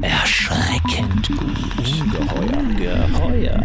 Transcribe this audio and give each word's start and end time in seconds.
Erschreckend 0.00 1.28
gut. 1.28 1.40
Ungeheuer. 1.78 3.08
Geheuer. 3.08 3.64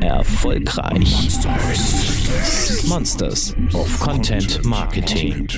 Erfolgreich. 0.00 1.30
Monsters 2.86 3.54
of 3.72 4.00
Content 4.00 4.64
Marketing. 4.64 5.48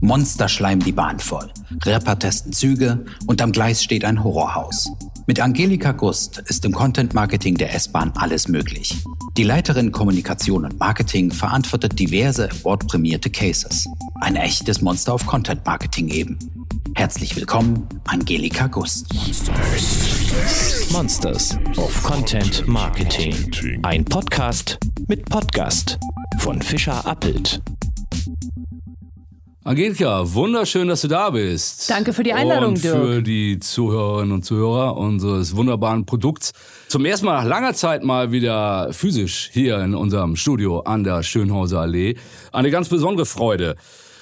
Monster 0.00 0.48
schleimen 0.48 0.84
die 0.84 0.92
Bahn 0.92 1.18
voll. 1.18 1.50
Rapper 1.84 2.18
testen 2.18 2.52
Züge 2.52 3.04
und 3.26 3.42
am 3.42 3.52
Gleis 3.52 3.82
steht 3.82 4.04
ein 4.04 4.22
Horrorhaus. 4.22 4.88
Mit 5.26 5.40
Angelika 5.40 5.92
Gust 5.92 6.42
ist 6.46 6.64
im 6.64 6.72
Content 6.72 7.12
Marketing 7.12 7.56
der 7.56 7.74
S-Bahn 7.74 8.12
alles 8.14 8.48
möglich. 8.48 8.96
Die 9.36 9.42
Leiterin 9.42 9.92
Kommunikation 9.92 10.64
und 10.64 10.80
Marketing 10.80 11.30
verantwortet 11.30 11.98
diverse 11.98 12.48
award-prämierte 12.48 13.28
Cases. 13.28 13.86
Ein 14.20 14.36
echtes 14.36 14.80
Monster 14.80 15.14
of 15.14 15.26
Content 15.26 15.66
Marketing 15.66 16.08
eben. 16.08 16.38
Herzlich 16.98 17.36
willkommen, 17.36 17.88
Angelika 18.08 18.66
Gust. 18.66 19.06
Monsters 20.90 21.56
of 21.76 22.02
Content 22.02 22.66
Marketing. 22.66 23.36
Ein 23.84 24.04
Podcast 24.04 24.80
mit 25.06 25.24
Podcast 25.26 25.96
von 26.40 26.60
Fischer 26.60 27.06
Appelt. 27.06 27.62
Angelika, 29.62 30.34
wunderschön, 30.34 30.88
dass 30.88 31.02
du 31.02 31.08
da 31.08 31.30
bist. 31.30 31.88
Danke 31.88 32.12
für 32.12 32.24
die 32.24 32.32
Einladung, 32.32 32.70
und 32.70 32.82
Dirk. 32.82 32.96
für 32.96 33.22
die 33.22 33.60
Zuhörerinnen 33.60 34.32
und 34.32 34.44
Zuhörer 34.44 34.96
unseres 34.96 35.54
wunderbaren 35.54 36.04
Produkts. 36.04 36.50
Zum 36.88 37.04
ersten 37.04 37.26
Mal 37.26 37.44
nach 37.44 37.48
langer 37.48 37.74
Zeit 37.74 38.02
mal 38.02 38.32
wieder 38.32 38.92
physisch 38.92 39.50
hier 39.52 39.78
in 39.78 39.94
unserem 39.94 40.34
Studio 40.34 40.80
an 40.80 41.04
der 41.04 41.22
Schönhauser 41.22 41.78
Allee. 41.78 42.16
Eine 42.50 42.72
ganz 42.72 42.88
besondere 42.88 43.24
Freude. 43.24 43.76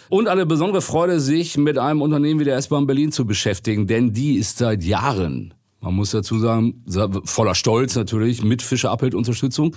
Und 0.09 0.29
eine 0.29 0.47
besondere 0.47 0.83
Freude, 0.83 1.21
sich 1.21 1.57
mit 1.57 1.79
einem 1.79 2.01
Unternehmen 2.01 2.41
wie 2.41 2.45
der 2.45 2.57
S-Bahn 2.57 2.87
Berlin 2.87 3.13
zu 3.13 3.27
beschäftigen, 3.27 3.87
denn 3.87 4.13
die 4.13 4.37
ist 4.37 4.59
seit 4.59 4.85
Jahren, 4.85 5.55
man 5.81 5.95
muss 5.95 6.13
dazu 6.13 6.39
sagen, 6.39 6.85
voller 7.25 7.55
Stolz 7.55 7.97
natürlich, 7.97 8.45
mit 8.45 8.63
Fischer 8.63 8.91
Appelt 8.91 9.15
Unterstützung, 9.15 9.77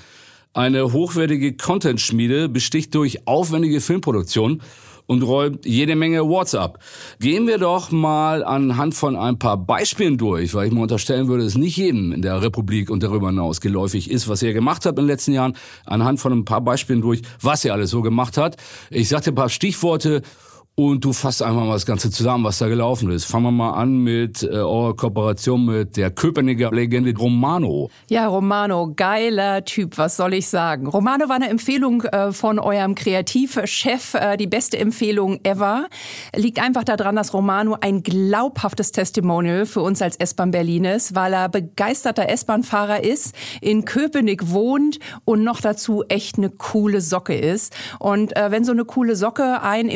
eine 0.54 0.94
hochwertige 0.94 1.54
Content-Schmiede, 1.54 2.50
besticht 2.50 2.96
durch 2.96 3.28
aufwendige 3.28 3.82
Filmproduktion 3.82 4.62
und 5.10 5.24
räumt 5.24 5.66
jede 5.66 5.96
Menge 5.96 6.20
Awards 6.20 6.54
ab. 6.54 6.78
Gehen 7.20 7.48
wir 7.48 7.58
doch 7.58 7.90
mal 7.90 8.44
anhand 8.44 8.94
von 8.94 9.16
ein 9.16 9.40
paar 9.40 9.58
Beispielen 9.58 10.20
durch, 10.20 10.54
weil 10.54 10.68
ich 10.68 10.72
mal 10.72 10.84
unterstellen 10.84 11.28
würde, 11.28 11.44
dass 11.44 11.58
nicht 11.58 11.78
jedem 11.78 12.12
in 12.12 12.22
der 12.22 12.44
Republik 12.44 12.92
und 12.92 13.02
darüber 13.02 13.30
hinaus 13.30 13.60
geläufig 13.60 14.12
ist, 14.12 14.30
was 14.30 14.44
er 14.44 14.54
gemacht 14.54 14.86
hat 14.86 14.92
in 14.92 15.06
den 15.06 15.08
letzten 15.08 15.34
Jahren, 15.34 15.54
anhand 15.84 16.20
von 16.20 16.32
ein 16.32 16.46
paar 16.46 16.62
Beispielen 16.62 17.02
durch, 17.02 17.24
was 17.42 17.66
er 17.66 17.74
alles 17.74 17.90
so 17.90 18.04
gemacht 18.04 18.38
hat. 18.38 18.58
Ich 18.92 19.10
sagte 19.10 19.32
ein 19.32 19.36
paar 19.36 19.50
Stichworte 19.50 20.22
und 20.76 21.04
du 21.04 21.12
fasst 21.12 21.44
einfach 21.44 21.66
mal 21.66 21.74
das 21.74 21.86
Ganze 21.86 22.10
zusammen, 22.10 22.46
was 22.46 22.60
da 22.60 22.70
gelaufen 22.70 23.12
ist. 23.12 23.26
Fangen 23.26 23.46
wir 23.46 23.52
mal 23.52 23.72
an 23.72 23.98
mit 23.98 24.44
äh, 24.44 24.48
eurer 24.48 24.96
Kooperation 24.96 25.66
mit 25.66 25.98
der 25.98 26.10
Köpenicker 26.10 26.72
Legende 26.72 27.14
Romano. 27.18 27.90
Ja, 28.10 28.28
Romano, 28.28 28.94
geiler 28.96 29.66
Typ, 29.66 29.98
was 29.98 30.16
soll 30.16 30.34
ich 30.34 30.48
sagen? 30.48 30.88
Romano 30.88 31.28
war 31.28 31.36
eine 31.36 31.50
Empfehlung 31.50 32.04
äh, 32.04 32.32
von 32.32 32.60
eurem 32.60 32.96
Kreativchef, 32.96 34.14
äh, 34.14 34.38
die 34.38 34.48
beste 34.48 34.78
Empfehlung 34.78 35.42
ever. 35.44 35.88
Liegt 36.34 36.62
einfach 36.62 36.86
daran, 36.86 37.18
dass 37.18 37.34
Romano 37.34 37.76
ein 37.82 38.02
glaubhaftes 38.02 38.94
Testimonial 38.94 39.66
für 39.66 39.82
uns 39.82 40.02
als 40.02 40.16
S-Bahn 40.16 40.52
Berlin 40.52 40.86
ist, 40.86 41.14
weil 41.14 41.34
er 41.34 41.50
begeisterter 41.50 42.30
S-Bahn-Fahrer 42.30 43.04
ist, 43.04 43.36
in 43.60 43.84
Köpenick 43.84 44.52
wohnt 44.52 45.00
und 45.26 45.44
noch 45.44 45.60
dazu 45.60 46.06
echt 46.08 46.38
eine 46.38 46.50
coole 46.50 47.02
Socke 47.02 47.36
ist. 47.36 47.76
Und 48.00 48.34
äh, 48.38 48.50
wenn 48.50 48.64
so 48.64 48.72
eine 48.72 48.86
coole 48.86 49.18
Socke 49.18 49.62
ein 49.62 49.90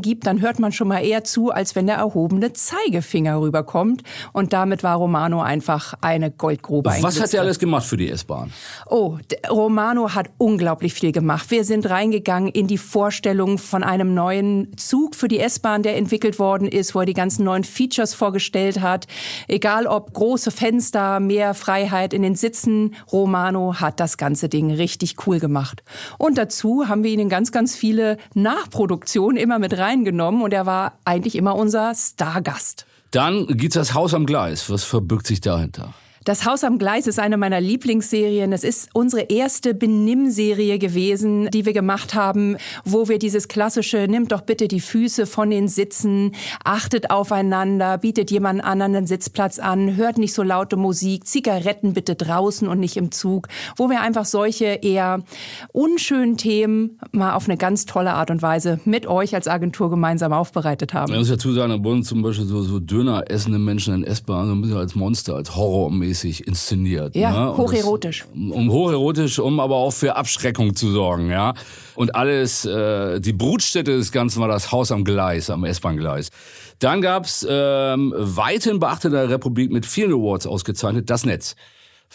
Gibt, 0.00 0.26
dann 0.26 0.40
hört 0.40 0.58
man 0.58 0.72
schon 0.72 0.88
mal 0.88 1.04
eher 1.04 1.24
zu, 1.24 1.50
als 1.50 1.74
wenn 1.76 1.86
der 1.86 1.96
erhobene 1.96 2.52
Zeigefinger 2.52 3.40
rüberkommt. 3.40 4.02
Und 4.32 4.52
damit 4.52 4.82
war 4.82 4.96
Romano 4.96 5.42
einfach 5.42 5.94
eine 6.00 6.30
Goldgrube. 6.30 6.90
Was 7.00 7.20
hat 7.20 7.34
er 7.34 7.42
alles 7.42 7.58
gemacht 7.58 7.86
für 7.86 7.96
die 7.96 8.10
S-Bahn? 8.10 8.52
Oh, 8.88 9.18
Romano 9.48 10.14
hat 10.14 10.30
unglaublich 10.38 10.94
viel 10.94 11.12
gemacht. 11.12 11.50
Wir 11.50 11.64
sind 11.64 11.88
reingegangen 11.88 12.48
in 12.50 12.66
die 12.66 12.78
Vorstellung 12.78 13.58
von 13.58 13.82
einem 13.82 14.14
neuen 14.14 14.76
Zug 14.76 15.14
für 15.14 15.28
die 15.28 15.40
S-Bahn, 15.40 15.82
der 15.82 15.96
entwickelt 15.96 16.38
worden 16.38 16.68
ist, 16.68 16.94
wo 16.94 17.00
er 17.00 17.06
die 17.06 17.14
ganzen 17.14 17.44
neuen 17.44 17.64
Features 17.64 18.14
vorgestellt 18.14 18.80
hat. 18.80 19.06
Egal 19.48 19.86
ob 19.86 20.12
große 20.12 20.50
Fenster, 20.50 21.20
mehr 21.20 21.54
Freiheit 21.54 22.12
in 22.12 22.22
den 22.22 22.34
Sitzen, 22.34 22.94
Romano 23.12 23.74
hat 23.80 24.00
das 24.00 24.16
ganze 24.16 24.48
Ding 24.48 24.70
richtig 24.70 25.26
cool 25.26 25.38
gemacht. 25.38 25.82
Und 26.18 26.38
dazu 26.38 26.88
haben 26.88 27.04
wir 27.04 27.10
ihn 27.10 27.20
in 27.20 27.28
ganz, 27.28 27.52
ganz 27.52 27.76
viele 27.76 28.16
Nachproduktionen 28.34 29.36
immer 29.36 29.58
mit 29.58 29.78
reingenommen 29.80 30.42
und 30.42 30.52
er 30.52 30.66
war 30.66 30.92
eigentlich 31.04 31.34
immer 31.36 31.56
unser 31.56 31.94
Stargast. 31.94 32.86
Dann 33.10 33.46
gibt's 33.48 33.74
das 33.74 33.94
Haus 33.94 34.14
am 34.14 34.26
Gleis. 34.26 34.70
Was 34.70 34.84
verbirgt 34.84 35.26
sich 35.26 35.40
dahinter? 35.40 35.94
Das 36.24 36.44
Haus 36.44 36.64
am 36.64 36.76
Gleis 36.76 37.06
ist 37.06 37.18
eine 37.18 37.38
meiner 37.38 37.62
Lieblingsserien. 37.62 38.52
Es 38.52 38.62
ist 38.62 38.90
unsere 38.92 39.22
erste 39.30 39.72
Benimm-Serie 39.72 40.78
gewesen, 40.78 41.48
die 41.50 41.64
wir 41.64 41.72
gemacht 41.72 42.12
haben, 42.14 42.58
wo 42.84 43.08
wir 43.08 43.18
dieses 43.18 43.48
klassische, 43.48 44.06
nimmt 44.06 44.30
doch 44.30 44.42
bitte 44.42 44.68
die 44.68 44.80
Füße 44.80 45.24
von 45.24 45.48
den 45.48 45.66
Sitzen, 45.66 46.32
achtet 46.62 47.10
aufeinander, 47.10 47.96
bietet 47.96 48.30
jemand 48.30 48.62
anderen 48.62 48.96
einen 48.96 49.06
Sitzplatz 49.06 49.58
an, 49.58 49.96
hört 49.96 50.18
nicht 50.18 50.34
so 50.34 50.42
laute 50.42 50.76
Musik, 50.76 51.26
Zigaretten 51.26 51.94
bitte 51.94 52.16
draußen 52.16 52.68
und 52.68 52.80
nicht 52.80 52.98
im 52.98 53.12
Zug, 53.12 53.48
wo 53.78 53.88
wir 53.88 54.02
einfach 54.02 54.26
solche 54.26 54.66
eher 54.66 55.24
unschönen 55.72 56.36
Themen 56.36 56.98
mal 57.12 57.32
auf 57.32 57.48
eine 57.48 57.56
ganz 57.56 57.86
tolle 57.86 58.12
Art 58.12 58.30
und 58.30 58.42
Weise 58.42 58.78
mit 58.84 59.06
euch 59.06 59.34
als 59.34 59.48
Agentur 59.48 59.88
gemeinsam 59.88 60.34
aufbereitet 60.34 60.92
haben. 60.92 61.12
Ich 61.12 61.18
muss 61.18 61.30
dazu 61.30 61.54
sagen, 61.54 61.70
da 61.72 61.82
wurden 61.82 62.02
zum 62.02 62.20
Beispiel 62.20 62.44
so, 62.44 62.60
so 62.62 62.78
Döner 62.78 63.24
essende 63.30 63.58
Menschen 63.58 63.94
in 63.94 64.04
S-Bahn 64.04 64.48
so 64.48 64.52
ein 64.52 64.60
bisschen 64.60 64.76
als 64.76 64.94
Monster, 64.94 65.36
als 65.36 65.56
Horrormäßig 66.10 66.46
inszeniert. 66.46 67.14
Ja, 67.16 67.30
ne? 67.30 67.56
hocherotisch. 67.56 68.26
Das, 68.34 68.56
um 68.56 68.70
hocherotisch, 68.70 69.38
um 69.38 69.60
aber 69.60 69.76
auch 69.76 69.92
für 69.92 70.16
Abschreckung 70.16 70.74
zu 70.74 70.90
sorgen, 70.90 71.30
ja. 71.30 71.54
Und 71.94 72.14
alles, 72.14 72.64
äh, 72.64 73.20
die 73.20 73.32
Brutstätte 73.32 73.96
des 73.96 74.12
Ganzen 74.12 74.40
war 74.40 74.48
das 74.48 74.72
Haus 74.72 74.92
am 74.92 75.04
Gleis, 75.04 75.50
am 75.50 75.64
S-Bahn-Gleis. 75.64 76.30
Dann 76.78 77.00
gab's 77.00 77.46
ähm, 77.48 78.14
weithin 78.16 78.80
beachteter 78.80 79.28
Republik 79.28 79.70
mit 79.70 79.86
vielen 79.86 80.12
Awards 80.12 80.46
ausgezeichnet, 80.46 81.10
das 81.10 81.24
Netz. 81.24 81.54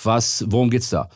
Was, 0.03 0.45
worum 0.47 0.69
geht's 0.69 0.89
da? 0.89 1.09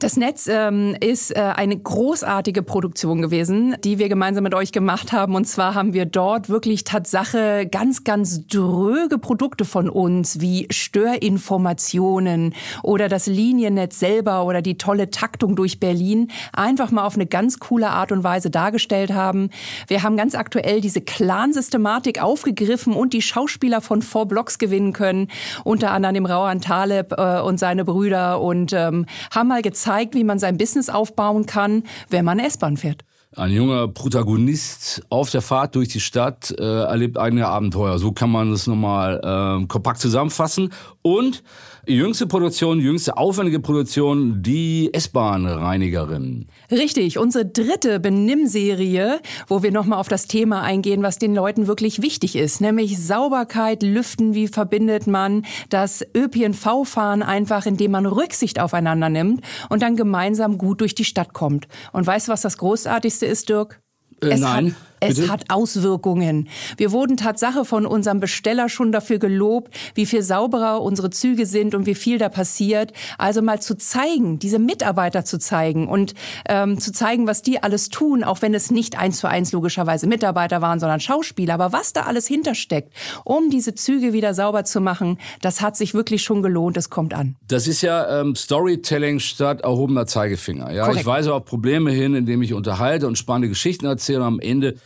Das 0.00 0.16
Netz 0.16 0.46
ähm, 0.46 0.96
ist 0.98 1.36
äh, 1.36 1.40
eine 1.40 1.76
großartige 1.76 2.62
Produktion 2.62 3.20
gewesen, 3.20 3.76
die 3.84 3.98
wir 3.98 4.08
gemeinsam 4.08 4.44
mit 4.44 4.54
euch 4.54 4.72
gemacht 4.72 5.12
haben. 5.12 5.34
Und 5.34 5.44
zwar 5.44 5.74
haben 5.74 5.92
wir 5.92 6.06
dort 6.06 6.48
wirklich 6.48 6.84
Tatsache 6.84 7.68
ganz, 7.70 8.02
ganz 8.02 8.46
dröge 8.46 9.18
Produkte 9.18 9.66
von 9.66 9.90
uns, 9.90 10.40
wie 10.40 10.66
Störinformationen 10.70 12.54
oder 12.82 13.10
das 13.10 13.26
Liniennetz 13.26 13.98
selber 13.98 14.46
oder 14.46 14.62
die 14.62 14.78
tolle 14.78 15.10
Taktung 15.10 15.54
durch 15.54 15.80
Berlin, 15.80 16.30
einfach 16.54 16.90
mal 16.90 17.04
auf 17.04 17.16
eine 17.16 17.26
ganz 17.26 17.58
coole 17.58 17.90
Art 17.90 18.10
und 18.10 18.24
Weise 18.24 18.48
dargestellt 18.48 19.12
haben. 19.12 19.50
Wir 19.86 20.02
haben 20.02 20.16
ganz 20.16 20.34
aktuell 20.34 20.80
diese 20.80 21.02
Clan-Systematik 21.02 22.22
aufgegriffen 22.22 22.94
und 22.94 23.12
die 23.12 23.20
Schauspieler 23.20 23.82
von 23.82 24.00
Four 24.00 24.28
Blocks 24.28 24.58
gewinnen 24.58 24.94
können, 24.94 25.28
unter 25.62 25.90
anderem 25.90 26.24
Rauhan 26.24 26.62
Taleb 26.62 27.12
äh, 27.18 27.40
und 27.40 27.60
seine 27.60 27.84
Brüder 27.84 28.40
und 28.40 28.72
ähm, 28.72 29.04
haben 29.30 29.48
mal 29.48 29.60
gezeigt, 29.60 29.89
wie 30.14 30.24
man 30.24 30.38
sein 30.38 30.56
Business 30.56 30.88
aufbauen 30.88 31.46
kann, 31.46 31.84
wenn 32.08 32.24
man 32.24 32.38
S-Bahn 32.38 32.76
fährt. 32.76 33.04
Ein 33.36 33.52
junger 33.52 33.86
Protagonist 33.86 35.02
auf 35.08 35.30
der 35.30 35.40
Fahrt 35.40 35.76
durch 35.76 35.88
die 35.88 36.00
Stadt 36.00 36.52
äh, 36.58 36.64
erlebt 36.64 37.16
eigene 37.16 37.46
Abenteuer. 37.46 37.98
So 37.98 38.10
kann 38.10 38.30
man 38.30 38.52
es 38.52 38.66
nochmal 38.66 39.20
äh, 39.62 39.66
kompakt 39.66 40.00
zusammenfassen. 40.00 40.72
Und 41.02 41.44
jüngste 41.86 42.26
Produktion, 42.26 42.80
jüngste 42.80 43.16
aufwendige 43.16 43.60
Produktion, 43.60 44.42
die 44.42 44.90
S-Bahn-Reinigerin. 44.92 46.46
Richtig, 46.70 47.18
unsere 47.18 47.46
dritte 47.46 48.00
Benimm-Serie, 48.00 49.20
wo 49.46 49.62
wir 49.62 49.72
nochmal 49.72 49.98
auf 49.98 50.08
das 50.08 50.26
Thema 50.26 50.62
eingehen, 50.62 51.02
was 51.02 51.18
den 51.18 51.34
Leuten 51.34 51.66
wirklich 51.66 52.02
wichtig 52.02 52.36
ist, 52.36 52.60
nämlich 52.60 52.98
Sauberkeit, 52.98 53.82
Lüften, 53.82 54.34
wie 54.34 54.48
verbindet 54.48 55.06
man 55.06 55.44
das 55.68 56.04
ÖPNV-Fahren 56.16 57.22
einfach, 57.22 57.66
indem 57.66 57.92
man 57.92 58.06
Rücksicht 58.06 58.60
aufeinander 58.60 59.08
nimmt 59.08 59.42
und 59.68 59.82
dann 59.82 59.96
gemeinsam 59.96 60.58
gut 60.58 60.80
durch 60.80 60.94
die 60.94 61.04
Stadt 61.04 61.32
kommt. 61.32 61.68
Und 61.92 62.06
weißt 62.06 62.28
du, 62.28 62.32
was 62.32 62.42
das 62.42 62.58
Großartigste 62.58 63.26
ist, 63.26 63.48
Dirk? 63.48 63.80
Äh, 64.22 64.36
nein. 64.36 64.66
Hat, 64.66 64.89
es 65.00 65.16
bitte? 65.16 65.32
hat 65.32 65.44
Auswirkungen. 65.48 66.48
Wir 66.76 66.92
wurden 66.92 67.16
Tatsache 67.16 67.64
von 67.64 67.86
unserem 67.86 68.20
Besteller 68.20 68.68
schon 68.68 68.92
dafür 68.92 69.18
gelobt, 69.18 69.74
wie 69.94 70.06
viel 70.06 70.22
sauberer 70.22 70.82
unsere 70.82 71.10
Züge 71.10 71.46
sind 71.46 71.74
und 71.74 71.86
wie 71.86 71.94
viel 71.94 72.18
da 72.18 72.28
passiert. 72.28 72.92
Also 73.18 73.42
mal 73.42 73.60
zu 73.60 73.76
zeigen, 73.76 74.38
diese 74.38 74.58
Mitarbeiter 74.58 75.24
zu 75.24 75.38
zeigen 75.38 75.88
und 75.88 76.14
ähm, 76.48 76.78
zu 76.78 76.92
zeigen, 76.92 77.26
was 77.26 77.42
die 77.42 77.62
alles 77.62 77.88
tun, 77.88 78.22
auch 78.24 78.42
wenn 78.42 78.54
es 78.54 78.70
nicht 78.70 78.98
eins 78.98 79.18
zu 79.18 79.28
eins 79.28 79.52
logischerweise 79.52 80.06
Mitarbeiter 80.06 80.60
waren, 80.60 80.80
sondern 80.80 81.00
Schauspieler. 81.00 81.54
Aber 81.54 81.72
was 81.72 81.92
da 81.92 82.02
alles 82.02 82.26
hintersteckt, 82.26 82.92
um 83.24 83.50
diese 83.50 83.74
Züge 83.74 84.12
wieder 84.12 84.34
sauber 84.34 84.64
zu 84.64 84.80
machen, 84.80 85.18
das 85.40 85.60
hat 85.60 85.76
sich 85.76 85.94
wirklich 85.94 86.22
schon 86.22 86.42
gelohnt. 86.42 86.76
Es 86.76 86.90
kommt 86.90 87.14
an. 87.14 87.36
Das 87.48 87.66
ist 87.66 87.82
ja 87.82 88.20
ähm, 88.20 88.34
Storytelling 88.34 89.18
statt 89.18 89.62
erhobener 89.62 90.06
Zeigefinger. 90.06 90.72
Ja, 90.72 90.84
Korrekt. 90.84 91.00
ich 91.00 91.06
weise 91.06 91.34
auf 91.34 91.44
Probleme 91.44 91.90
hin, 91.90 92.14
indem 92.14 92.42
ich 92.42 92.52
unterhalte 92.52 93.06
und 93.06 93.16
spannende 93.16 93.48
Geschichten 93.48 93.86
erzähle. 93.86 94.20
Und 94.20 94.26
am 94.26 94.40
Ende 94.40 94.76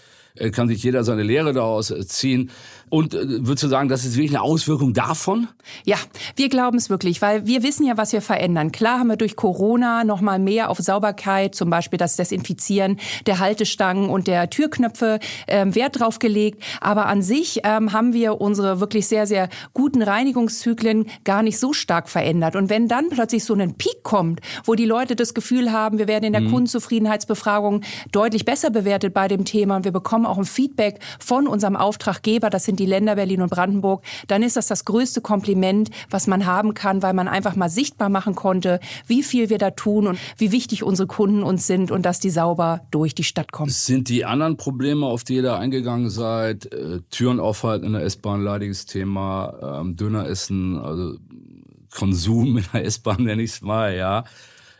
kann 0.52 0.68
sich 0.68 0.82
jeder 0.82 1.04
seine 1.04 1.22
Lehre 1.22 1.52
daraus 1.52 1.90
äh, 1.90 2.06
ziehen. 2.06 2.50
Und 2.90 3.14
äh, 3.14 3.46
würdest 3.46 3.62
du 3.64 3.68
sagen, 3.68 3.88
das 3.88 4.04
ist 4.04 4.16
wirklich 4.16 4.32
eine 4.32 4.42
Auswirkung 4.42 4.92
davon? 4.92 5.48
Ja, 5.84 5.96
wir 6.36 6.48
glauben 6.48 6.76
es 6.76 6.90
wirklich, 6.90 7.22
weil 7.22 7.46
wir 7.46 7.62
wissen 7.62 7.86
ja, 7.86 7.96
was 7.96 8.12
wir 8.12 8.22
verändern. 8.22 8.72
Klar 8.72 8.98
haben 9.00 9.08
wir 9.08 9.16
durch 9.16 9.36
Corona 9.36 10.04
noch 10.04 10.20
mal 10.20 10.38
mehr 10.38 10.70
auf 10.70 10.78
Sauberkeit, 10.78 11.54
zum 11.54 11.70
Beispiel 11.70 11.98
das 11.98 12.16
Desinfizieren 12.16 12.98
der 13.26 13.38
Haltestangen 13.38 14.08
und 14.08 14.26
der 14.26 14.50
Türknöpfe 14.50 15.18
ähm, 15.46 15.74
Wert 15.74 16.00
drauf 16.00 16.18
gelegt. 16.18 16.62
Aber 16.80 17.06
an 17.06 17.22
sich 17.22 17.60
ähm, 17.64 17.92
haben 17.92 18.12
wir 18.12 18.40
unsere 18.40 18.80
wirklich 18.80 19.06
sehr, 19.06 19.26
sehr 19.26 19.48
guten 19.72 20.02
Reinigungszyklen 20.02 21.06
gar 21.24 21.42
nicht 21.42 21.58
so 21.58 21.72
stark 21.72 22.08
verändert. 22.08 22.56
Und 22.56 22.70
wenn 22.70 22.88
dann 22.88 23.08
plötzlich 23.08 23.44
so 23.44 23.54
ein 23.54 23.74
Peak 23.74 24.02
kommt, 24.02 24.40
wo 24.64 24.74
die 24.74 24.84
Leute 24.84 25.16
das 25.16 25.34
Gefühl 25.34 25.72
haben, 25.72 25.98
wir 25.98 26.08
werden 26.08 26.24
in 26.24 26.32
der 26.32 26.42
mhm. 26.42 26.50
Kundenzufriedenheitsbefragung 26.50 27.82
deutlich 28.12 28.44
besser 28.44 28.70
bewertet 28.70 29.14
bei 29.14 29.28
dem 29.28 29.44
Thema 29.44 29.76
und 29.76 29.84
wir 29.84 29.92
bekommen 29.92 30.26
auch 30.26 30.38
ein 30.38 30.44
Feedback 30.44 31.00
von 31.18 31.46
unserem 31.46 31.76
Auftraggeber, 31.76 32.50
das 32.50 32.64
sind 32.64 32.73
die 32.76 32.86
Länder 32.86 33.16
Berlin 33.16 33.42
und 33.42 33.50
Brandenburg, 33.50 34.04
dann 34.26 34.42
ist 34.42 34.56
das 34.56 34.66
das 34.66 34.84
größte 34.84 35.20
Kompliment, 35.20 35.90
was 36.10 36.26
man 36.26 36.46
haben 36.46 36.74
kann, 36.74 37.02
weil 37.02 37.14
man 37.14 37.28
einfach 37.28 37.56
mal 37.56 37.68
sichtbar 37.68 38.08
machen 38.08 38.34
konnte, 38.34 38.80
wie 39.06 39.22
viel 39.22 39.50
wir 39.50 39.58
da 39.58 39.70
tun 39.70 40.06
und 40.06 40.18
wie 40.36 40.52
wichtig 40.52 40.82
unsere 40.82 41.06
Kunden 41.06 41.42
uns 41.42 41.66
sind 41.66 41.90
und 41.90 42.04
dass 42.06 42.20
die 42.20 42.30
sauber 42.30 42.80
durch 42.90 43.14
die 43.14 43.24
Stadt 43.24 43.52
kommen. 43.52 43.70
Sind 43.70 44.08
die 44.08 44.24
anderen 44.24 44.56
Probleme, 44.56 45.06
auf 45.06 45.24
die 45.24 45.36
ihr 45.36 45.42
da 45.42 45.58
eingegangen 45.58 46.10
seid, 46.10 46.72
äh, 46.72 47.00
Türen 47.10 47.40
aufhalten 47.40 47.86
in 47.86 47.92
der 47.92 48.02
S-Bahn, 48.02 48.42
leidiges 48.42 48.86
Thema, 48.86 49.80
ähm, 49.80 49.96
Döner 49.96 50.26
essen, 50.26 50.78
also 50.78 51.16
Konsum 51.94 52.58
in 52.58 52.64
der 52.72 52.84
S-Bahn 52.84 53.22
nenne 53.24 53.42
ich 53.42 53.52
es 53.52 53.62
mal, 53.62 53.94
ja. 53.94 54.24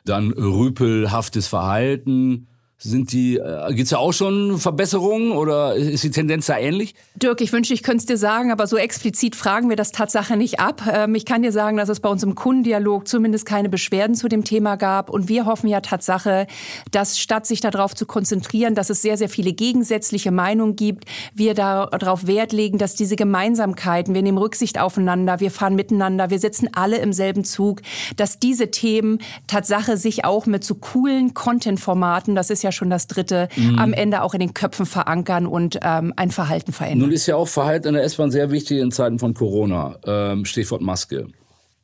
Dann 0.05 0.33
rüpelhaftes 0.33 1.47
Verhalten, 1.47 2.49
sind 2.85 3.13
die, 3.13 3.37
äh, 3.39 3.73
gibt's 3.73 3.93
ja 3.93 3.99
auch 3.99 4.13
schon 4.13 4.59
Verbesserungen 4.59 5.33
oder 5.33 5.75
ist 5.75 6.05
die 6.05 6.11
Tendenz 6.11 6.47
da 6.47 6.59
ähnlich? 6.59 6.95
Dirk, 7.17 7.41
ich 7.41 7.51
wünschte, 7.51 7.73
ich 7.73 7.83
könnte 7.83 7.99
es 7.99 8.07
dir 8.07 8.19
sagen, 8.19 8.53
aber 8.53 8.67
so 8.67 8.77
explizit 8.77 9.35
fragen 9.37 9.71
wir 9.71 9.77
das 9.77 9.91
Tatsache 9.91 10.37
nicht 10.37 10.61
ab. 10.61 10.83
Ähm, 10.93 11.15
ich 11.15 11.25
kann 11.25 11.43
dir 11.43 11.51
sagen, 11.51 11.79
dass 11.79 11.89
es 11.89 12.01
bei 12.01 12.11
uns 12.11 12.23
im 12.23 12.35
Kundendialog 12.35 13.09
zumindest 13.09 13.47
keine 13.47 13.71
Beschwerden 13.71 14.15
zu 14.15 14.29
dem 14.29 14.45
Thema 14.45 14.77
gab. 14.77 15.09
Und 15.09 15.29
wir 15.29 15.47
hoffen 15.47 15.69
ja 15.69 15.81
Tatsache, 15.81 16.47
dass 16.91 17.19
statt 17.19 17.47
sich 17.47 17.63
darauf 17.63 17.95
zu 17.95 18.05
konzentrieren, 18.05 18.75
dass 18.75 18.91
es 18.91 19.01
sehr, 19.01 19.17
sehr 19.17 19.31
viele 19.31 19.55
gegensätzliche 19.55 20.31
Meinungen 20.31 20.77
gibt, 20.77 21.07
wir 21.33 21.55
darauf 21.55 22.27
Wert 22.27 22.53
legen, 22.53 22.77
dass 22.77 22.95
diese 22.95 23.17
Gemeinsamkeiten, 23.17 24.15
wir 24.15 24.23
nehmen 24.23 24.39
Rücksicht 24.39 24.79
aufeinander, 24.79 25.41
wir 25.41 25.51
fahren 25.51 25.75
miteinander, 25.75 26.29
wir 26.29 26.39
sitzen 26.39 26.69
alle 26.75 26.99
im 26.99 27.15
selben 27.15 27.45
Zug, 27.45 27.81
dass 28.17 28.39
diese 28.39 28.71
Themen 28.71 29.21
Tatsache 29.47 29.97
sich 29.97 30.27
auch 30.27 30.45
mit 30.45 30.65
so 30.65 30.75
coolen 30.75 31.33
Content-Formaten, 31.33 32.35
das 32.35 32.51
ist 32.51 32.63
ja 32.63 32.74
schon 32.75 32.91
das 32.91 33.07
dritte, 33.07 33.49
mhm. 33.57 33.79
am 33.79 33.93
Ende 33.93 34.23
auch 34.23 34.35
in 34.35 34.41
den 34.41 34.55
Köpfen 34.55 34.87
verankern 34.87 35.47
und 35.47 35.79
ähm, 35.83 36.13
ein 36.17 36.31
Verhalten 36.31 36.73
verändern. 36.73 37.09
Nun 37.09 37.13
ist 37.13 37.27
ja 37.27 37.37
auch 37.37 37.49
Verhalten 37.49 37.89
in 37.89 37.95
der 37.95 38.05
S-Bahn 38.05 38.31
sehr 38.31 38.51
wichtig 38.51 38.81
in 38.81 38.91
Zeiten 38.91 39.19
von 39.19 39.35
Corona. 39.35 39.97
Ähm, 40.07 40.45
Stichwort 40.45 40.83
Maske. 40.83 41.29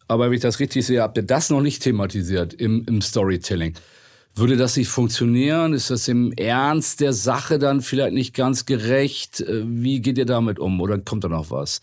Aber 0.08 0.26
wenn 0.26 0.32
ich 0.32 0.40
das 0.40 0.58
richtig 0.58 0.84
sehe, 0.84 1.02
habt 1.02 1.16
ihr 1.16 1.22
das 1.22 1.50
noch 1.50 1.60
nicht 1.60 1.82
thematisiert 1.82 2.52
im, 2.52 2.84
im 2.88 3.00
Storytelling. 3.00 3.74
Würde 4.34 4.56
das 4.56 4.76
nicht 4.76 4.88
funktionieren? 4.88 5.72
Ist 5.72 5.90
das 5.90 6.08
im 6.08 6.32
Ernst 6.32 7.00
der 7.00 7.12
Sache 7.12 7.58
dann 7.58 7.80
vielleicht 7.80 8.14
nicht 8.14 8.34
ganz 8.34 8.66
gerecht? 8.66 9.40
Äh, 9.40 9.62
wie 9.64 10.00
geht 10.00 10.18
ihr 10.18 10.26
damit 10.26 10.58
um? 10.58 10.80
Oder 10.80 10.98
kommt 10.98 11.24
da 11.24 11.28
noch 11.28 11.50
was? 11.50 11.80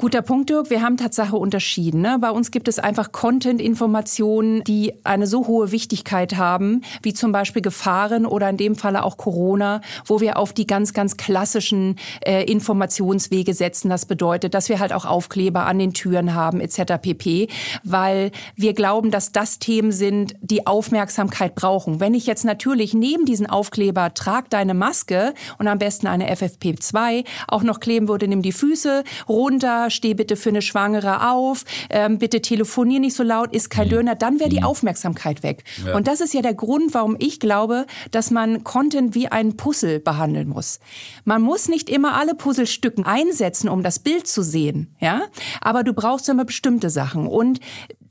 Guter 0.00 0.22
Punkt, 0.22 0.48
Dirk. 0.48 0.70
Wir 0.70 0.80
haben 0.80 0.96
Tatsache 0.96 1.36
unterschieden. 1.36 2.00
Ne? 2.00 2.16
Bei 2.18 2.30
uns 2.30 2.50
gibt 2.50 2.68
es 2.68 2.78
einfach 2.78 3.12
Content-Informationen, 3.12 4.64
die 4.64 4.94
eine 5.04 5.26
so 5.26 5.46
hohe 5.46 5.72
Wichtigkeit 5.72 6.38
haben, 6.38 6.80
wie 7.02 7.12
zum 7.12 7.32
Beispiel 7.32 7.60
Gefahren 7.60 8.24
oder 8.24 8.48
in 8.48 8.56
dem 8.56 8.76
Falle 8.76 9.04
auch 9.04 9.18
Corona, 9.18 9.82
wo 10.06 10.22
wir 10.22 10.38
auf 10.38 10.54
die 10.54 10.66
ganz, 10.66 10.94
ganz 10.94 11.18
klassischen 11.18 11.96
äh, 12.24 12.50
Informationswege 12.50 13.52
setzen. 13.52 13.90
Das 13.90 14.06
bedeutet, 14.06 14.54
dass 14.54 14.70
wir 14.70 14.78
halt 14.78 14.94
auch 14.94 15.04
Aufkleber 15.04 15.66
an 15.66 15.78
den 15.78 15.92
Türen 15.92 16.32
haben 16.32 16.62
etc. 16.62 16.94
pp. 17.02 17.48
Weil 17.84 18.30
wir 18.56 18.72
glauben, 18.72 19.10
dass 19.10 19.32
das 19.32 19.58
Themen 19.58 19.92
sind, 19.92 20.34
die 20.40 20.66
Aufmerksamkeit 20.66 21.54
brauchen. 21.54 22.00
Wenn 22.00 22.14
ich 22.14 22.24
jetzt 22.24 22.46
natürlich 22.46 22.94
neben 22.94 23.26
diesen 23.26 23.50
Aufkleber 23.50 24.14
trag 24.14 24.48
deine 24.48 24.72
Maske 24.72 25.34
und 25.58 25.68
am 25.68 25.76
besten 25.76 26.06
eine 26.06 26.34
FFP2 26.34 27.26
auch 27.48 27.62
noch 27.62 27.80
kleben 27.80 28.08
würde, 28.08 28.28
nimm 28.28 28.40
die 28.40 28.52
Füße 28.52 29.04
runter, 29.28 29.89
steh 29.90 30.14
bitte 30.14 30.36
für 30.36 30.50
eine 30.50 30.62
Schwangere 30.62 31.30
auf, 31.30 31.64
ähm, 31.90 32.18
bitte 32.18 32.40
telefonier 32.40 33.00
nicht 33.00 33.14
so 33.14 33.22
laut, 33.22 33.54
ist 33.54 33.70
kein 33.70 33.86
mhm. 33.86 33.90
Döner, 33.90 34.14
dann 34.14 34.40
wäre 34.40 34.50
die 34.50 34.60
mhm. 34.60 34.66
Aufmerksamkeit 34.66 35.42
weg. 35.42 35.64
Ja. 35.84 35.94
Und 35.96 36.06
das 36.06 36.20
ist 36.20 36.34
ja 36.34 36.42
der 36.42 36.54
Grund, 36.54 36.94
warum 36.94 37.16
ich 37.18 37.40
glaube, 37.40 37.86
dass 38.10 38.30
man 38.30 38.64
Content 38.64 39.14
wie 39.14 39.28
ein 39.28 39.56
Puzzle 39.56 40.00
behandeln 40.00 40.48
muss. 40.48 40.80
Man 41.24 41.42
muss 41.42 41.68
nicht 41.68 41.90
immer 41.90 42.14
alle 42.14 42.34
Puzzlestücken 42.34 43.04
einsetzen, 43.04 43.68
um 43.68 43.82
das 43.82 43.98
Bild 43.98 44.26
zu 44.26 44.42
sehen, 44.42 44.94
ja, 45.00 45.22
aber 45.60 45.82
du 45.82 45.92
brauchst 45.92 46.28
immer 46.28 46.44
bestimmte 46.44 46.90
Sachen 46.90 47.26
und 47.26 47.60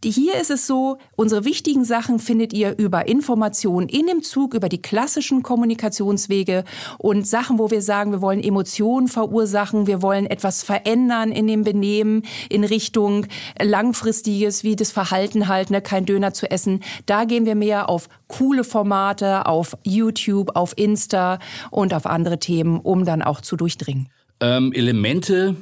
hier 0.04 0.36
ist 0.36 0.50
es 0.50 0.66
so, 0.66 0.98
unsere 1.18 1.44
wichtigen 1.44 1.84
Sachen 1.84 2.20
findet 2.20 2.54
ihr 2.54 2.78
über 2.78 3.08
Informationen 3.08 3.90
in 3.90 4.08
dem 4.08 4.24
Zug, 4.24 4.54
über 4.54 4.70
die 4.70 4.82
klassischen 4.82 5.44
Kommunikationswege 5.44 6.64
und 6.98 7.28
Sachen, 7.28 7.60
wo 7.60 7.70
wir 7.70 7.82
sagen, 7.82 8.12
wir 8.12 8.22
wollen 8.22 8.42
Emotionen 8.42 9.10
verursachen, 9.10 9.88
wir 9.88 10.02
wollen 10.02 10.26
etwas 10.26 10.64
verändern 10.64 11.32
in 11.32 11.48
dem 11.48 11.66
Benehmen 11.74 12.24
in 12.50 12.64
Richtung 12.64 13.28
langfristiges, 13.62 14.64
wie 14.64 14.76
das 14.76 14.92
Verhalten 14.92 15.48
halt, 15.48 15.70
ne, 15.70 15.82
kein 15.82 16.06
Döner 16.06 16.34
zu 16.34 16.50
essen. 16.50 16.82
Da 17.06 17.26
gehen 17.26 17.46
wir 17.46 17.56
mehr 17.56 17.90
auf 17.90 18.10
coole 18.28 18.64
Formate, 18.64 19.46
auf 19.46 19.78
YouTube, 19.84 20.56
auf 20.56 20.74
Insta 20.78 21.38
und 21.70 21.94
auf 21.94 22.06
andere 22.06 22.40
Themen, 22.40 22.80
um 22.80 23.06
dann 23.06 23.22
auch 23.22 23.42
zu 23.42 23.56
durchdringen. 23.56 24.10
Ähm, 24.40 24.74
Elemente 24.74 25.56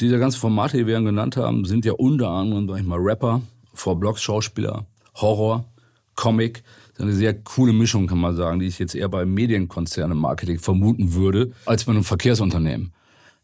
dieser 0.00 0.18
ganzen 0.18 0.40
Formate, 0.40 0.76
die 0.76 0.86
wir 0.86 1.00
genannt 1.00 1.36
haben, 1.36 1.64
sind 1.64 1.84
ja 1.84 1.92
unter 1.92 2.28
anderem, 2.28 2.68
sag 2.68 2.78
ich 2.78 2.84
mal, 2.84 2.98
Rapper, 2.98 3.40
vor 3.72 3.98
Blogs 3.98 4.22
Schauspieler, 4.22 4.86
Horror, 5.14 5.64
Comic. 6.14 6.62
Das 6.96 7.06
ist 7.06 7.12
eine 7.12 7.12
sehr 7.14 7.34
coole 7.34 7.72
Mischung, 7.72 8.06
kann 8.06 8.18
man 8.18 8.36
sagen, 8.36 8.60
die 8.60 8.66
ich 8.66 8.78
jetzt 8.78 8.94
eher 8.94 9.08
bei 9.08 9.24
Medienkonzernen 9.24 10.18
Marketing 10.18 10.58
vermuten 10.58 11.14
würde, 11.14 11.52
als 11.64 11.84
bei 11.84 11.92
einem 11.92 12.04
Verkehrsunternehmen. 12.04 12.92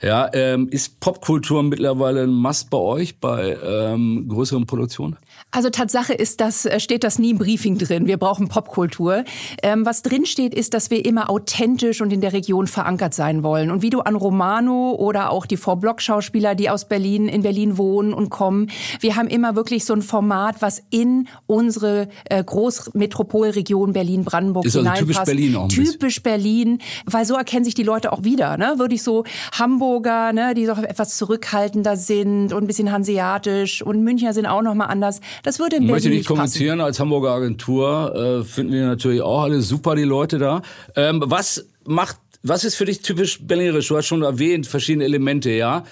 Ja, 0.02 0.30
ähm, 0.32 0.68
ist 0.70 0.98
Popkultur 1.00 1.62
mittlerweile 1.62 2.22
ein 2.22 2.32
Must 2.32 2.70
bei 2.70 2.78
euch 2.78 3.18
bei 3.18 3.58
ähm, 3.62 4.26
größeren 4.28 4.64
Produktionen? 4.64 5.16
Also 5.50 5.68
Tatsache 5.68 6.14
ist, 6.14 6.40
das 6.40 6.64
äh, 6.64 6.80
steht 6.80 7.04
das 7.04 7.18
nie 7.18 7.30
im 7.30 7.38
Briefing 7.38 7.76
drin. 7.76 8.06
Wir 8.06 8.16
brauchen 8.16 8.48
Popkultur. 8.48 9.24
Ähm, 9.62 9.84
was 9.84 10.00
drin 10.00 10.24
steht, 10.24 10.54
ist, 10.54 10.72
dass 10.72 10.90
wir 10.90 11.04
immer 11.04 11.28
authentisch 11.28 12.00
und 12.00 12.14
in 12.14 12.22
der 12.22 12.32
Region 12.32 12.66
verankert 12.66 13.12
sein 13.12 13.42
wollen. 13.42 13.70
Und 13.70 13.82
wie 13.82 13.90
du 13.90 14.00
an 14.00 14.16
Romano 14.16 14.92
oder 14.92 15.30
auch 15.30 15.44
die 15.44 15.58
Vorblock-Schauspieler, 15.58 16.54
die 16.54 16.70
aus 16.70 16.88
Berlin 16.88 17.28
in 17.28 17.42
Berlin 17.42 17.76
wohnen 17.76 18.14
und 18.14 18.30
kommen, 18.30 18.70
wir 19.00 19.16
haben 19.16 19.28
immer 19.28 19.54
wirklich 19.54 19.84
so 19.84 19.92
ein 19.92 20.02
Format, 20.02 20.62
was 20.62 20.82
in 20.88 21.28
unsere 21.46 22.08
äh, 22.24 22.42
Großmetropolregion 22.42 23.92
Berlin-Brandenburg 23.92 24.64
ist 24.64 24.76
hineinpasst. 24.76 25.02
Also 25.02 25.12
typisch 25.12 25.24
Berlin 25.26 25.56
auch. 25.56 25.68
Typisch 25.68 26.22
Berlin, 26.22 26.78
weil 27.04 27.26
so 27.26 27.34
erkennen 27.34 27.66
sich 27.66 27.74
die 27.74 27.82
Leute 27.82 28.12
auch 28.12 28.24
wieder. 28.24 28.56
Ne? 28.56 28.74
Würde 28.78 28.94
ich 28.94 29.02
so 29.02 29.24
Hamburg 29.52 29.89
Hamburger, 29.90 30.32
ne, 30.32 30.54
die 30.54 30.66
doch 30.66 30.78
etwas 30.78 31.16
zurückhaltender 31.16 31.96
sind 31.96 32.52
und 32.52 32.62
ein 32.62 32.66
bisschen 32.66 32.92
hanseatisch 32.92 33.82
und 33.82 34.04
Münchner 34.04 34.32
sind 34.32 34.46
auch 34.46 34.62
noch 34.62 34.74
mal 34.74 34.86
anders. 34.86 35.20
Das 35.42 35.58
würde 35.58 35.76
in 35.76 35.82
ich 35.82 35.88
Berlin 35.88 35.94
möchte 35.94 36.08
nicht, 36.10 36.18
nicht 36.18 36.28
kommentieren. 36.28 36.78
Passen. 36.78 36.86
Als 36.86 37.00
Hamburger 37.00 37.30
Agentur 37.30 38.14
äh, 38.14 38.44
finden 38.44 38.72
wir 38.72 38.86
natürlich 38.86 39.20
auch 39.20 39.42
alle 39.42 39.60
super 39.62 39.96
die 39.96 40.04
Leute 40.04 40.38
da. 40.38 40.62
Ähm, 40.94 41.22
was 41.26 41.66
macht, 41.84 42.18
was 42.42 42.62
ist 42.62 42.76
für 42.76 42.84
dich 42.84 43.02
typisch 43.02 43.44
berlinerisch? 43.44 43.88
Du 43.88 43.96
hast 43.96 44.06
schon 44.06 44.22
erwähnt 44.22 44.66
verschiedene 44.66 45.04
Elemente, 45.04 45.50
ja. 45.50 45.82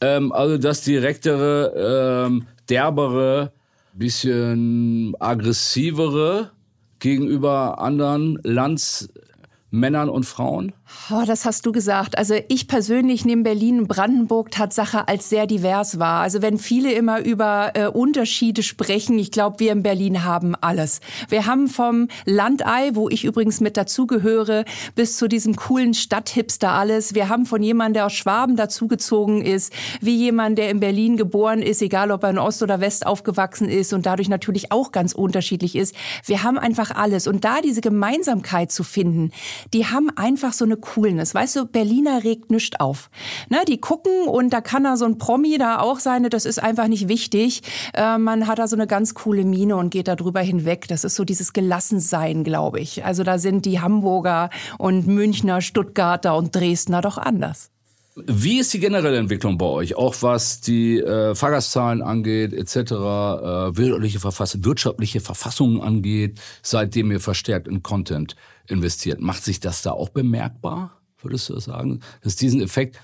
Ähm, 0.00 0.30
also 0.32 0.58
das 0.58 0.82
direktere, 0.82 2.26
ähm, 2.26 2.46
derbere, 2.68 3.52
bisschen 3.94 5.14
aggressivere 5.18 6.50
gegenüber 6.98 7.80
anderen 7.80 8.38
Landsmännern 8.42 10.10
und 10.10 10.24
Frauen? 10.24 10.74
Oh, 11.10 11.22
das 11.26 11.44
hast 11.44 11.66
du 11.66 11.72
gesagt. 11.72 12.16
Also 12.16 12.34
ich 12.48 12.66
persönlich 12.66 13.26
nehme 13.26 13.42
Berlin 13.42 13.80
und 13.80 13.88
Brandenburg 13.88 14.50
Tatsache 14.50 15.06
als 15.06 15.28
sehr 15.28 15.46
divers 15.46 15.98
wahr. 15.98 16.22
Also 16.22 16.40
wenn 16.40 16.56
viele 16.56 16.92
immer 16.92 17.22
über 17.22 17.72
äh, 17.74 17.88
Unterschiede 17.88 18.62
sprechen, 18.62 19.18
ich 19.18 19.30
glaube, 19.30 19.60
wir 19.60 19.72
in 19.72 19.82
Berlin 19.82 20.24
haben 20.24 20.54
alles. 20.54 21.00
Wir 21.28 21.44
haben 21.44 21.68
vom 21.68 22.08
Landei, 22.24 22.90
wo 22.94 23.10
ich 23.10 23.24
übrigens 23.24 23.60
mit 23.60 23.76
dazugehöre, 23.76 24.64
bis 24.94 25.18
zu 25.18 25.28
diesem 25.28 25.56
coolen 25.56 25.92
Stadthipster 25.92 26.70
alles. 26.70 27.14
Wir 27.14 27.28
haben 27.28 27.44
von 27.44 27.62
jemandem, 27.62 27.94
der 27.94 28.06
aus 28.06 28.14
Schwaben 28.14 28.56
dazugezogen 28.56 29.42
ist, 29.42 29.74
wie 30.00 30.16
jemand, 30.16 30.56
der 30.56 30.70
in 30.70 30.80
Berlin 30.80 31.18
geboren 31.18 31.60
ist, 31.60 31.82
egal 31.82 32.10
ob 32.10 32.22
er 32.22 32.30
in 32.30 32.38
Ost 32.38 32.62
oder 32.62 32.80
West 32.80 33.06
aufgewachsen 33.06 33.68
ist 33.68 33.92
und 33.92 34.06
dadurch 34.06 34.30
natürlich 34.30 34.72
auch 34.72 34.90
ganz 34.90 35.12
unterschiedlich 35.12 35.76
ist. 35.76 35.94
Wir 36.24 36.42
haben 36.42 36.56
einfach 36.56 36.92
alles. 36.92 37.26
Und 37.26 37.44
da 37.44 37.60
diese 37.60 37.82
Gemeinsamkeit 37.82 38.72
zu 38.72 38.84
finden, 38.84 39.32
die 39.74 39.84
haben 39.84 40.08
einfach 40.16 40.54
so 40.54 40.64
eine 40.64 40.77
Coolness. 40.80 41.34
Weißt 41.34 41.56
du, 41.56 41.66
Berliner 41.66 42.24
regt 42.24 42.50
nichts 42.50 42.78
auf. 42.80 43.10
Ne, 43.48 43.58
die 43.66 43.80
gucken 43.80 44.26
und 44.26 44.50
da 44.50 44.60
kann 44.60 44.84
da 44.84 44.96
so 44.96 45.04
ein 45.04 45.18
Promi 45.18 45.58
da 45.58 45.80
auch 45.80 46.00
sein, 46.00 46.28
das 46.30 46.44
ist 46.44 46.62
einfach 46.62 46.88
nicht 46.88 47.08
wichtig. 47.08 47.62
Äh, 47.94 48.18
man 48.18 48.46
hat 48.46 48.58
da 48.58 48.66
so 48.68 48.76
eine 48.76 48.86
ganz 48.86 49.14
coole 49.14 49.44
Mine 49.44 49.76
und 49.76 49.90
geht 49.90 50.08
da 50.08 50.16
drüber 50.16 50.40
hinweg. 50.40 50.86
Das 50.88 51.04
ist 51.04 51.14
so 51.14 51.24
dieses 51.24 51.52
Gelassensein, 51.52 52.44
glaube 52.44 52.80
ich. 52.80 53.04
Also 53.04 53.22
da 53.22 53.38
sind 53.38 53.66
die 53.66 53.80
Hamburger 53.80 54.50
und 54.78 55.06
Münchner, 55.06 55.60
Stuttgarter 55.60 56.36
und 56.36 56.54
Dresdner 56.54 57.00
doch 57.00 57.18
anders. 57.18 57.70
Wie 58.26 58.58
ist 58.58 58.74
die 58.74 58.80
generelle 58.80 59.16
Entwicklung 59.16 59.58
bei 59.58 59.66
euch, 59.66 59.94
auch 59.94 60.16
was 60.22 60.60
die 60.60 60.98
äh, 60.98 61.36
Fahrgastzahlen 61.36 62.02
angeht, 62.02 62.52
etc., 62.52 62.76
äh, 62.76 62.84
wirtschaftliche, 63.76 64.18
Verfassung, 64.18 64.64
wirtschaftliche 64.64 65.20
Verfassungen 65.20 65.80
angeht, 65.80 66.40
seitdem 66.62 67.12
ihr 67.12 67.20
verstärkt 67.20 67.68
in 67.68 67.82
Content 67.82 68.34
investiert? 68.68 69.20
Macht 69.20 69.44
sich 69.44 69.60
das 69.60 69.82
da 69.82 69.92
auch 69.92 70.10
bemerkbar, 70.10 71.00
würdest 71.20 71.48
du 71.48 71.58
sagen, 71.58 72.00
dass 72.22 72.36
diesen 72.36 72.60
Effekt 72.60 73.00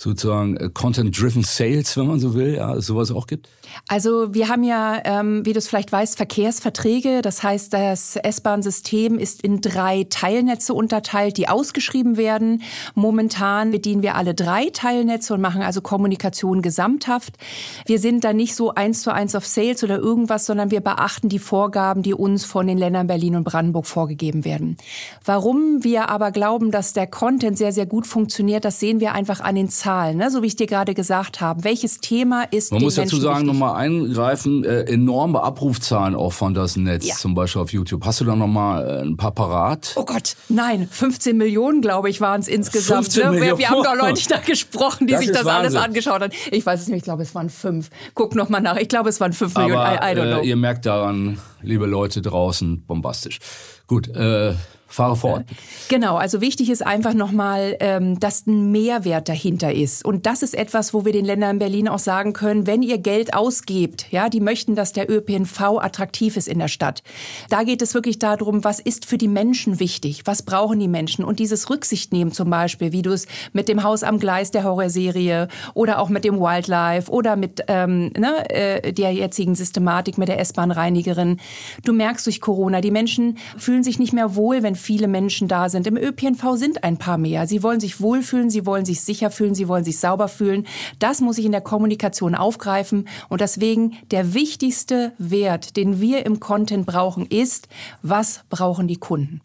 sozusagen 0.00 0.56
äh, 0.56 0.70
Content-Driven 0.72 1.42
Sales, 1.42 1.96
wenn 1.96 2.06
man 2.06 2.20
so 2.20 2.34
will, 2.34 2.54
ja, 2.54 2.80
sowas 2.80 3.10
auch 3.10 3.26
gibt? 3.26 3.48
Also 3.88 4.32
wir 4.32 4.48
haben 4.48 4.62
ja, 4.62 5.00
ähm, 5.04 5.44
wie 5.44 5.52
du 5.52 5.58
es 5.58 5.66
vielleicht 5.66 5.90
weißt, 5.90 6.16
Verkehrsverträge. 6.16 7.20
Das 7.20 7.42
heißt, 7.42 7.72
das 7.72 8.14
S-Bahn-System 8.14 9.18
ist 9.18 9.42
in 9.42 9.60
drei 9.60 10.06
Teilnetze 10.08 10.72
unterteilt, 10.72 11.36
die 11.36 11.48
ausgeschrieben 11.48 12.16
werden. 12.16 12.62
Momentan 12.94 13.72
bedienen 13.72 14.02
wir 14.02 14.14
alle 14.14 14.34
drei 14.34 14.70
Teilnetze 14.72 15.34
und 15.34 15.40
machen 15.40 15.62
also 15.62 15.80
Kommunikation 15.80 16.62
gesamthaft. 16.62 17.36
Wir 17.84 17.98
sind 17.98 18.22
da 18.22 18.32
nicht 18.32 18.54
so 18.54 18.72
eins 18.72 19.02
zu 19.02 19.12
eins 19.12 19.34
auf 19.34 19.46
Sales 19.46 19.82
oder 19.82 19.98
irgendwas, 19.98 20.46
sondern 20.46 20.70
wir 20.70 20.80
beachten 20.80 21.28
die 21.28 21.40
Vorgaben, 21.40 22.04
die 22.04 22.14
uns 22.14 22.44
von 22.44 22.68
den 22.68 22.78
Ländern 22.78 23.08
Berlin 23.08 23.34
und 23.34 23.44
Brandenburg 23.44 23.86
vorgegeben 23.86 24.44
werden. 24.44 24.76
Warum 25.24 25.82
wir 25.82 26.08
aber 26.08 26.30
glauben, 26.30 26.70
dass 26.70 26.92
der 26.92 27.08
Content 27.08 27.58
sehr, 27.58 27.72
sehr 27.72 27.86
gut 27.86 28.06
funktioniert, 28.06 28.64
das 28.64 28.78
sehen 28.78 29.00
wir 29.00 29.12
einfach 29.12 29.40
an 29.40 29.56
den 29.56 29.68
Zahlen 29.68 29.87
Zahlen, 29.88 30.18
ne? 30.18 30.30
so 30.30 30.42
wie 30.42 30.48
ich 30.48 30.56
dir 30.56 30.66
gerade 30.66 30.92
gesagt 30.92 31.40
habe. 31.40 31.64
Welches 31.64 32.00
Thema 32.00 32.42
ist 32.50 32.72
Man 32.72 32.82
muss 32.82 32.96
dazu 32.96 33.16
sagen, 33.16 33.46
nochmal 33.46 33.76
eingreifen, 33.76 34.62
äh, 34.62 34.82
enorme 34.82 35.42
Abrufzahlen 35.42 36.14
auch 36.14 36.34
von 36.34 36.52
das 36.52 36.76
Netz, 36.76 37.06
ja. 37.06 37.14
zum 37.14 37.34
Beispiel 37.34 37.62
auf 37.62 37.72
YouTube. 37.72 38.04
Hast 38.04 38.20
du 38.20 38.26
da 38.26 38.36
nochmal 38.36 38.86
äh, 38.86 39.00
ein 39.00 39.16
paar 39.16 39.32
parat? 39.32 39.94
Oh 39.96 40.04
Gott, 40.04 40.36
nein, 40.50 40.86
15 40.90 41.38
Millionen, 41.38 41.80
glaube 41.80 42.10
ich, 42.10 42.20
waren 42.20 42.38
es 42.38 42.48
insgesamt. 42.48 43.06
15 43.06 43.30
ne? 43.30 43.40
wir, 43.40 43.56
wir, 43.56 43.70
haben 43.70 43.82
da 43.82 43.94
Leute 43.94 44.28
da 44.28 44.36
gesprochen, 44.40 45.06
die 45.06 45.14
das 45.14 45.22
sich 45.22 45.32
das 45.32 45.46
Wahnsinn. 45.46 45.54
alles 45.54 45.74
angeschaut 45.76 46.20
haben. 46.20 46.34
Ich 46.50 46.66
weiß 46.66 46.82
es 46.82 46.88
nicht, 46.88 46.98
ich 46.98 47.04
glaube, 47.04 47.22
es 47.22 47.34
waren 47.34 47.48
fünf. 47.48 47.88
Guck 48.12 48.34
nochmal 48.34 48.60
nach, 48.60 48.76
ich 48.76 48.88
glaube, 48.88 49.08
es 49.08 49.20
waren 49.20 49.32
fünf 49.32 49.56
Aber, 49.56 49.68
Millionen. 49.68 49.86
I, 50.02 50.10
I 50.10 50.14
know. 50.14 50.42
Äh, 50.42 50.48
ihr 50.48 50.56
merkt 50.56 50.84
daran, 50.84 51.38
liebe 51.62 51.86
Leute 51.86 52.20
draußen, 52.20 52.84
bombastisch. 52.84 53.38
Gut, 53.86 54.08
äh, 54.08 54.52
Fahre 54.90 55.16
fort. 55.16 55.44
Genau, 55.88 56.16
also 56.16 56.40
wichtig 56.40 56.70
ist 56.70 56.84
einfach 56.84 57.12
nochmal, 57.12 57.76
ähm, 57.80 58.18
dass 58.18 58.46
ein 58.46 58.72
Mehrwert 58.72 59.28
dahinter 59.28 59.72
ist. 59.72 60.02
Und 60.02 60.24
das 60.24 60.42
ist 60.42 60.54
etwas, 60.54 60.94
wo 60.94 61.04
wir 61.04 61.12
den 61.12 61.26
Ländern 61.26 61.52
in 61.52 61.58
Berlin 61.58 61.88
auch 61.88 61.98
sagen 61.98 62.32
können, 62.32 62.66
wenn 62.66 62.82
ihr 62.82 62.96
Geld 62.96 63.34
ausgebt, 63.34 64.06
ja, 64.10 64.30
die 64.30 64.40
möchten, 64.40 64.74
dass 64.74 64.94
der 64.94 65.10
ÖPNV 65.10 65.60
attraktiv 65.78 66.38
ist 66.38 66.48
in 66.48 66.58
der 66.58 66.68
Stadt. 66.68 67.02
Da 67.50 67.64
geht 67.64 67.82
es 67.82 67.92
wirklich 67.92 68.18
darum, 68.18 68.64
was 68.64 68.80
ist 68.80 69.04
für 69.04 69.18
die 69.18 69.28
Menschen 69.28 69.78
wichtig? 69.78 70.22
Was 70.24 70.42
brauchen 70.42 70.80
die 70.80 70.88
Menschen? 70.88 71.22
Und 71.22 71.38
dieses 71.38 71.68
Rücksicht 71.68 72.12
nehmen 72.14 72.32
zum 72.32 72.48
Beispiel, 72.48 72.90
wie 72.92 73.02
du 73.02 73.12
es 73.12 73.26
mit 73.52 73.68
dem 73.68 73.82
Haus 73.82 74.02
am 74.02 74.18
Gleis 74.18 74.50
der 74.52 74.64
Horrorserie 74.64 75.48
oder 75.74 75.98
auch 75.98 76.08
mit 76.08 76.24
dem 76.24 76.40
Wildlife 76.40 77.10
oder 77.10 77.36
mit 77.36 77.62
ähm, 77.68 78.10
ne, 78.16 78.48
äh, 78.48 78.92
der 78.94 79.12
jetzigen 79.12 79.54
Systematik 79.54 80.16
mit 80.16 80.28
der 80.28 80.40
S-Bahn-Reinigerin. 80.40 81.40
Du 81.84 81.92
merkst 81.92 82.24
durch 82.24 82.40
Corona, 82.40 82.80
die 82.80 82.90
Menschen 82.90 83.36
fühlen 83.58 83.82
sich 83.82 83.98
nicht 83.98 84.14
mehr 84.14 84.34
wohl, 84.34 84.62
wenn 84.62 84.77
viele 84.78 85.08
Menschen 85.08 85.48
da 85.48 85.68
sind. 85.68 85.86
Im 85.86 85.96
ÖPNV 85.96 86.54
sind 86.54 86.84
ein 86.84 86.96
paar 86.96 87.18
mehr. 87.18 87.46
Sie 87.46 87.62
wollen 87.62 87.80
sich 87.80 88.00
wohlfühlen, 88.00 88.50
sie 88.50 88.64
wollen 88.64 88.84
sich 88.84 89.00
sicher 89.00 89.30
fühlen, 89.30 89.54
sie 89.54 89.68
wollen 89.68 89.84
sich 89.84 89.98
sauber 89.98 90.28
fühlen. 90.28 90.66
Das 90.98 91.20
muss 91.20 91.38
ich 91.38 91.44
in 91.44 91.52
der 91.52 91.60
Kommunikation 91.60 92.34
aufgreifen. 92.34 93.08
Und 93.28 93.40
deswegen 93.40 93.96
der 94.10 94.34
wichtigste 94.34 95.12
Wert, 95.18 95.76
den 95.76 96.00
wir 96.00 96.24
im 96.24 96.40
Content 96.40 96.86
brauchen, 96.86 97.26
ist, 97.26 97.68
was 98.02 98.44
brauchen 98.48 98.88
die 98.88 98.96
Kunden? 98.96 99.40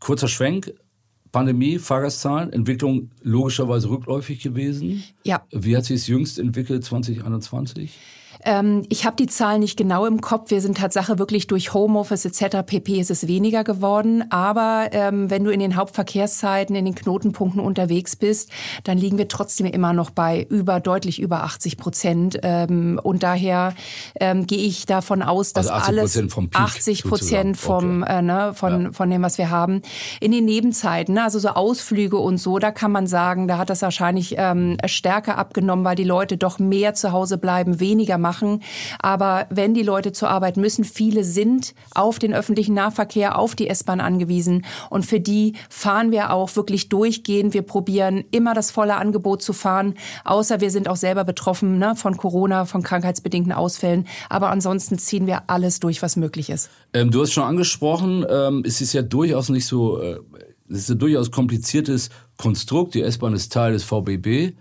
Kurzer 0.00 0.28
Schwenk. 0.28 0.74
Pandemie, 1.32 1.78
Fahrgastzahlen, 1.78 2.52
Entwicklung 2.52 3.10
logischerweise 3.22 3.88
rückläufig 3.88 4.42
gewesen. 4.42 5.02
Ja. 5.24 5.42
Wie 5.50 5.74
hat 5.74 5.86
sich 5.86 5.96
es 5.96 6.06
jüngst 6.06 6.38
entwickelt 6.38 6.84
2021? 6.84 7.98
Ähm, 8.44 8.84
ich 8.88 9.06
habe 9.06 9.16
die 9.16 9.26
Zahlen 9.26 9.60
nicht 9.60 9.76
genau 9.76 10.06
im 10.06 10.20
Kopf. 10.20 10.50
Wir 10.50 10.60
sind 10.60 10.78
Tatsache 10.78 11.18
wirklich 11.18 11.46
durch 11.46 11.74
Homeoffice 11.74 12.24
etc. 12.24 12.58
pp. 12.66 13.00
ist 13.00 13.10
es 13.10 13.28
weniger 13.28 13.64
geworden. 13.64 14.24
Aber 14.30 14.88
ähm, 14.92 15.30
wenn 15.30 15.44
du 15.44 15.50
in 15.50 15.60
den 15.60 15.76
Hauptverkehrszeiten, 15.76 16.74
in 16.74 16.84
den 16.84 16.94
Knotenpunkten 16.94 17.60
unterwegs 17.60 18.16
bist, 18.16 18.50
dann 18.84 18.98
liegen 18.98 19.18
wir 19.18 19.28
trotzdem 19.28 19.66
immer 19.66 19.92
noch 19.92 20.10
bei 20.10 20.46
über 20.50 20.80
deutlich 20.80 21.20
über 21.20 21.44
80 21.44 21.76
Prozent. 21.76 22.38
Ähm, 22.42 22.98
und 23.02 23.22
daher 23.22 23.74
ähm, 24.18 24.46
gehe 24.46 24.58
ich 24.58 24.86
davon 24.86 25.22
aus, 25.22 25.52
dass 25.52 25.68
also 25.68 25.80
80 25.80 25.88
alles 25.88 26.32
vom 26.32 26.50
Peak 26.50 26.60
80 26.60 27.04
Prozent 27.04 27.56
vom 27.56 28.02
okay. 28.02 28.18
äh, 28.18 28.22
ne, 28.22 28.52
von 28.54 28.82
Ja. 28.84 28.92
von 28.92 29.10
dem, 29.10 29.22
was 29.22 29.38
wir 29.38 29.50
haben. 29.50 29.82
In 30.20 30.32
den 30.32 30.44
Nebenzeiten, 30.44 31.14
ne, 31.14 31.22
also 31.24 31.38
so 31.38 31.48
Ausflüge 31.50 32.16
und 32.16 32.38
so, 32.38 32.58
da 32.58 32.70
kann 32.72 32.90
man 32.90 33.06
sagen, 33.06 33.46
da 33.48 33.58
hat 33.58 33.70
das 33.70 33.82
wahrscheinlich 33.82 34.34
ähm, 34.38 34.78
stärker 34.86 35.38
abgenommen, 35.38 35.84
weil 35.84 35.96
die 35.96 36.04
Leute 36.04 36.36
doch 36.36 36.58
mehr 36.58 36.94
zu 36.94 37.12
Hause 37.12 37.38
bleiben, 37.38 37.78
weniger 37.78 38.18
machen. 38.18 38.31
Aber 39.00 39.46
wenn 39.50 39.74
die 39.74 39.82
Leute 39.82 40.12
zur 40.12 40.30
Arbeit 40.30 40.56
müssen, 40.56 40.84
viele 40.84 41.24
sind 41.24 41.74
auf 41.94 42.18
den 42.18 42.32
öffentlichen 42.32 42.74
Nahverkehr, 42.74 43.38
auf 43.38 43.54
die 43.54 43.68
S-Bahn 43.68 44.00
angewiesen. 44.00 44.64
Und 44.88 45.04
für 45.04 45.20
die 45.20 45.54
fahren 45.68 46.10
wir 46.12 46.32
auch 46.32 46.54
wirklich 46.56 46.88
durchgehend. 46.88 47.54
Wir 47.54 47.62
probieren 47.62 48.24
immer 48.30 48.54
das 48.54 48.70
volle 48.70 48.96
Angebot 48.96 49.42
zu 49.42 49.52
fahren, 49.52 49.94
außer 50.24 50.60
wir 50.60 50.70
sind 50.70 50.88
auch 50.88 50.96
selber 50.96 51.24
betroffen 51.24 51.78
ne, 51.78 51.94
von 51.96 52.16
Corona, 52.16 52.64
von 52.64 52.82
krankheitsbedingten 52.82 53.52
Ausfällen. 53.52 54.06
Aber 54.28 54.50
ansonsten 54.50 54.98
ziehen 54.98 55.26
wir 55.26 55.50
alles 55.50 55.80
durch, 55.80 56.02
was 56.02 56.16
möglich 56.16 56.50
ist. 56.50 56.70
Ähm, 56.92 57.10
du 57.10 57.22
hast 57.22 57.32
schon 57.32 57.44
angesprochen, 57.44 58.24
ähm, 58.28 58.62
es 58.66 58.80
ist 58.80 58.92
ja 58.92 59.02
durchaus 59.02 59.48
nicht 59.48 59.66
so, 59.66 60.00
äh, 60.00 60.18
es 60.68 60.78
ist 60.78 60.90
ein 60.90 60.98
durchaus 60.98 61.30
kompliziertes 61.30 62.10
Konstrukt. 62.36 62.94
Die 62.94 63.02
S-Bahn 63.02 63.34
ist 63.34 63.52
Teil 63.52 63.72
des 63.72 63.84
VBB, 63.84 64.54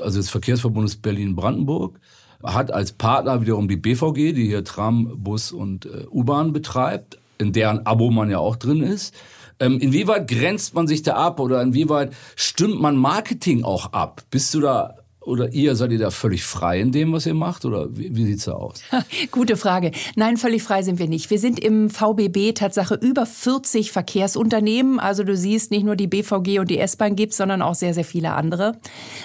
also 0.00 0.18
des 0.18 0.30
Verkehrsverbundes 0.30 0.96
Berlin-Brandenburg, 0.96 2.00
hat 2.42 2.72
als 2.72 2.92
Partner 2.92 3.40
wiederum 3.40 3.68
die 3.68 3.76
BVG, 3.76 4.32
die 4.32 4.46
hier 4.46 4.64
Tram, 4.64 5.22
Bus 5.22 5.52
und 5.52 5.86
äh, 5.86 6.06
U-Bahn 6.10 6.52
betreibt, 6.52 7.18
in 7.38 7.52
deren 7.52 7.86
Abo 7.86 8.10
man 8.10 8.30
ja 8.30 8.38
auch 8.38 8.56
drin 8.56 8.82
ist. 8.82 9.14
Ähm, 9.60 9.78
inwieweit 9.80 10.28
grenzt 10.28 10.74
man 10.74 10.86
sich 10.86 11.02
da 11.02 11.14
ab 11.14 11.40
oder 11.40 11.60
inwieweit 11.62 12.14
stimmt 12.36 12.80
man 12.80 12.96
Marketing 12.96 13.64
auch 13.64 13.92
ab? 13.92 14.22
Bist 14.30 14.54
du 14.54 14.60
da 14.60 14.97
oder 15.28 15.52
ihr 15.52 15.76
seid 15.76 15.92
ihr 15.92 15.98
da 15.98 16.10
völlig 16.10 16.42
frei 16.42 16.80
in 16.80 16.90
dem, 16.90 17.12
was 17.12 17.26
ihr 17.26 17.34
macht 17.34 17.64
oder 17.64 17.94
wie, 17.96 18.16
wie 18.16 18.24
sieht's 18.24 18.46
da 18.46 18.52
aus? 18.52 18.80
Gute 19.30 19.56
Frage. 19.56 19.92
Nein, 20.16 20.36
völlig 20.36 20.62
frei 20.62 20.82
sind 20.82 20.98
wir 20.98 21.06
nicht. 21.06 21.30
Wir 21.30 21.38
sind 21.38 21.60
im 21.60 21.90
VBB 21.90 22.54
Tatsache 22.54 22.94
über 22.94 23.26
40 23.26 23.92
Verkehrsunternehmen. 23.92 24.98
Also 24.98 25.24
du 25.24 25.36
siehst, 25.36 25.70
nicht 25.70 25.84
nur 25.84 25.96
die 25.96 26.06
BVG 26.06 26.58
und 26.58 26.70
die 26.70 26.78
S-Bahn 26.78 27.14
gibt, 27.14 27.34
sondern 27.34 27.60
auch 27.62 27.74
sehr, 27.74 27.92
sehr 27.92 28.04
viele 28.04 28.32
andere. 28.32 28.78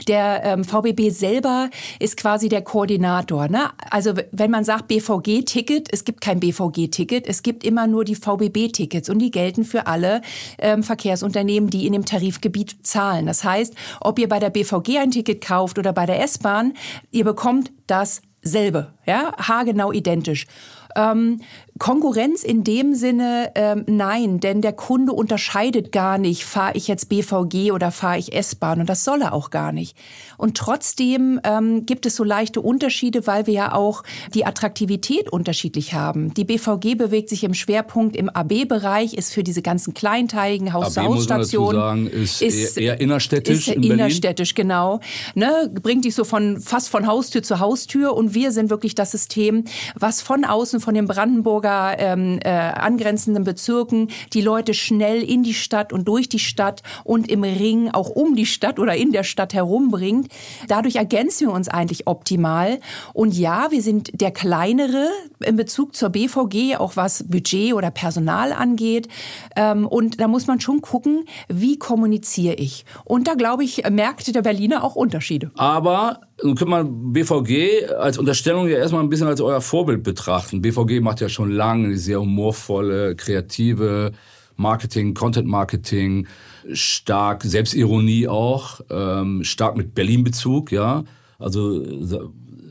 Der 0.07 0.43
ähm, 0.43 0.65
VBB 0.65 1.09
selber 1.09 1.69
ist 1.99 2.17
quasi 2.17 2.49
der 2.49 2.61
Koordinator. 2.61 3.47
Ne? 3.47 3.69
Also 3.89 4.13
wenn 4.31 4.51
man 4.51 4.65
sagt 4.65 4.89
BVG-Ticket, 4.89 5.87
es 5.91 6.03
gibt 6.03 6.19
kein 6.19 6.39
BVG-Ticket, 6.39 7.27
es 7.27 7.43
gibt 7.43 7.63
immer 7.63 7.87
nur 7.87 8.03
die 8.03 8.15
VBB-Tickets 8.15 9.09
und 9.09 9.19
die 9.19 9.31
gelten 9.31 9.63
für 9.63 9.87
alle 9.87 10.21
ähm, 10.57 10.83
Verkehrsunternehmen, 10.83 11.69
die 11.69 11.87
in 11.87 11.93
dem 11.93 12.03
Tarifgebiet 12.03 12.85
zahlen. 12.85 13.25
Das 13.25 13.45
heißt, 13.45 13.73
ob 14.01 14.19
ihr 14.19 14.27
bei 14.27 14.39
der 14.39 14.49
BVG 14.49 14.97
ein 14.99 15.11
Ticket 15.11 15.39
kauft 15.39 15.79
oder 15.93 16.01
bei 16.01 16.05
der 16.05 16.21
S-Bahn, 16.21 16.73
ihr 17.11 17.23
bekommt 17.23 17.71
dasselbe, 17.87 18.93
ja, 19.05 19.33
haargenau 19.37 19.91
identisch. 19.91 20.47
Ähm, 20.95 21.41
Konkurrenz 21.83 22.43
in 22.43 22.63
dem 22.63 22.95
Sinne 22.95 23.51
ähm, 23.55 23.83
nein, 23.87 24.39
denn 24.39 24.61
der 24.61 24.71
Kunde 24.71 25.11
unterscheidet 25.11 25.91
gar 25.91 26.17
nicht, 26.17 26.45
fahre 26.45 26.77
ich 26.77 26.87
jetzt 26.87 27.09
BVG 27.09 27.73
oder 27.73 27.91
fahre 27.91 28.17
ich 28.17 28.33
S-Bahn 28.33 28.79
und 28.79 28.87
das 28.87 29.03
soll 29.03 29.21
er 29.21 29.33
auch 29.33 29.49
gar 29.49 29.73
nicht. 29.73 29.97
Und 30.37 30.55
trotzdem 30.55 31.41
ähm, 31.43 31.85
gibt 31.85 32.05
es 32.05 32.15
so 32.15 32.23
leichte 32.23 32.61
Unterschiede, 32.61 33.27
weil 33.27 33.47
wir 33.47 33.53
ja 33.53 33.73
auch 33.73 34.03
die 34.33 34.45
Attraktivität 34.45 35.29
unterschiedlich 35.29 35.93
haben. 35.93 36.33
Die 36.35 36.45
BVG 36.45 36.95
bewegt 36.95 37.27
sich 37.27 37.43
im 37.43 37.53
Schwerpunkt 37.53 38.15
im 38.15 38.29
AB-Bereich, 38.29 39.13
ist 39.15 39.33
für 39.33 39.43
diese 39.43 39.61
ganzen 39.61 39.93
kleinteiligen 39.93 40.71
Haus-zu-Haus-Stationen. 40.71 42.07
ist, 42.07 42.41
ist 42.41 42.77
eher, 42.77 42.93
eher 42.93 43.01
innerstädtisch 43.01 43.67
ist 43.67 43.67
in 43.67 43.81
Berlin. 43.81 43.99
innerstädtisch, 43.99 44.55
genau. 44.55 45.01
Ne, 45.35 45.69
bringt 45.81 46.05
dich 46.05 46.15
so 46.15 46.23
von 46.23 46.61
fast 46.61 46.87
von 46.87 47.07
Haustür 47.07 47.43
zu 47.43 47.59
Haustür 47.59 48.15
und 48.15 48.33
wir 48.33 48.53
sind 48.53 48.69
wirklich 48.69 48.95
das 48.95 49.11
System, 49.11 49.65
was 49.95 50.21
von 50.21 50.45
außen 50.45 50.79
von 50.79 50.93
den 50.93 51.07
Brandenburger 51.07 51.72
ähm, 51.97 52.39
äh, 52.43 52.49
angrenzenden 52.49 53.43
Bezirken 53.43 54.09
die 54.33 54.41
Leute 54.41 54.73
schnell 54.73 55.21
in 55.21 55.43
die 55.43 55.53
Stadt 55.53 55.93
und 55.93 56.07
durch 56.07 56.29
die 56.29 56.39
Stadt 56.39 56.81
und 57.03 57.29
im 57.29 57.43
Ring 57.43 57.89
auch 57.91 58.09
um 58.09 58.35
die 58.35 58.45
Stadt 58.45 58.79
oder 58.79 58.95
in 58.95 59.11
der 59.11 59.23
Stadt 59.23 59.53
herumbringt. 59.53 60.27
Dadurch 60.67 60.95
ergänzen 60.95 61.47
wir 61.47 61.53
uns 61.53 61.67
eigentlich 61.67 62.07
optimal. 62.07 62.79
Und 63.13 63.37
ja, 63.37 63.71
wir 63.71 63.81
sind 63.81 64.21
der 64.21 64.31
kleinere 64.31 65.07
in 65.39 65.55
Bezug 65.55 65.95
zur 65.95 66.09
BVG, 66.09 66.77
auch 66.77 66.95
was 66.95 67.25
Budget 67.27 67.73
oder 67.73 67.91
Personal 67.91 68.53
angeht. 68.53 69.07
Ähm, 69.55 69.87
und 69.87 70.19
da 70.19 70.27
muss 70.27 70.47
man 70.47 70.59
schon 70.59 70.81
gucken, 70.81 71.25
wie 71.47 71.77
kommuniziere 71.77 72.55
ich. 72.55 72.85
Und 73.05 73.27
da 73.27 73.33
glaube 73.33 73.63
ich, 73.63 73.83
merkte 73.89 74.31
der 74.31 74.41
Berliner 74.41 74.83
auch 74.83 74.95
Unterschiede. 74.95 75.51
Aber 75.55 76.21
nun 76.41 76.55
kann 76.55 76.69
man 76.69 77.13
BVG 77.13 77.89
als 77.89 78.17
Unterstellung 78.17 78.67
ja 78.67 78.77
erstmal 78.77 79.03
ein 79.03 79.09
bisschen 79.09 79.27
als 79.27 79.41
euer 79.41 79.61
Vorbild 79.61 80.03
betrachten. 80.03 80.61
BVG 80.61 80.99
macht 81.01 81.21
ja 81.21 81.29
schon 81.29 81.51
lange 81.51 81.97
sehr 81.97 82.19
humorvolle, 82.19 83.15
kreative 83.15 84.11
Marketing, 84.55 85.13
Content 85.13 85.47
Marketing, 85.47 86.27
stark 86.71 87.43
Selbstironie 87.43 88.27
auch, 88.27 88.81
ähm, 88.89 89.43
stark 89.43 89.75
mit 89.75 89.93
Berlin-Bezug, 89.93 90.71
ja. 90.71 91.03
Also 91.39 91.83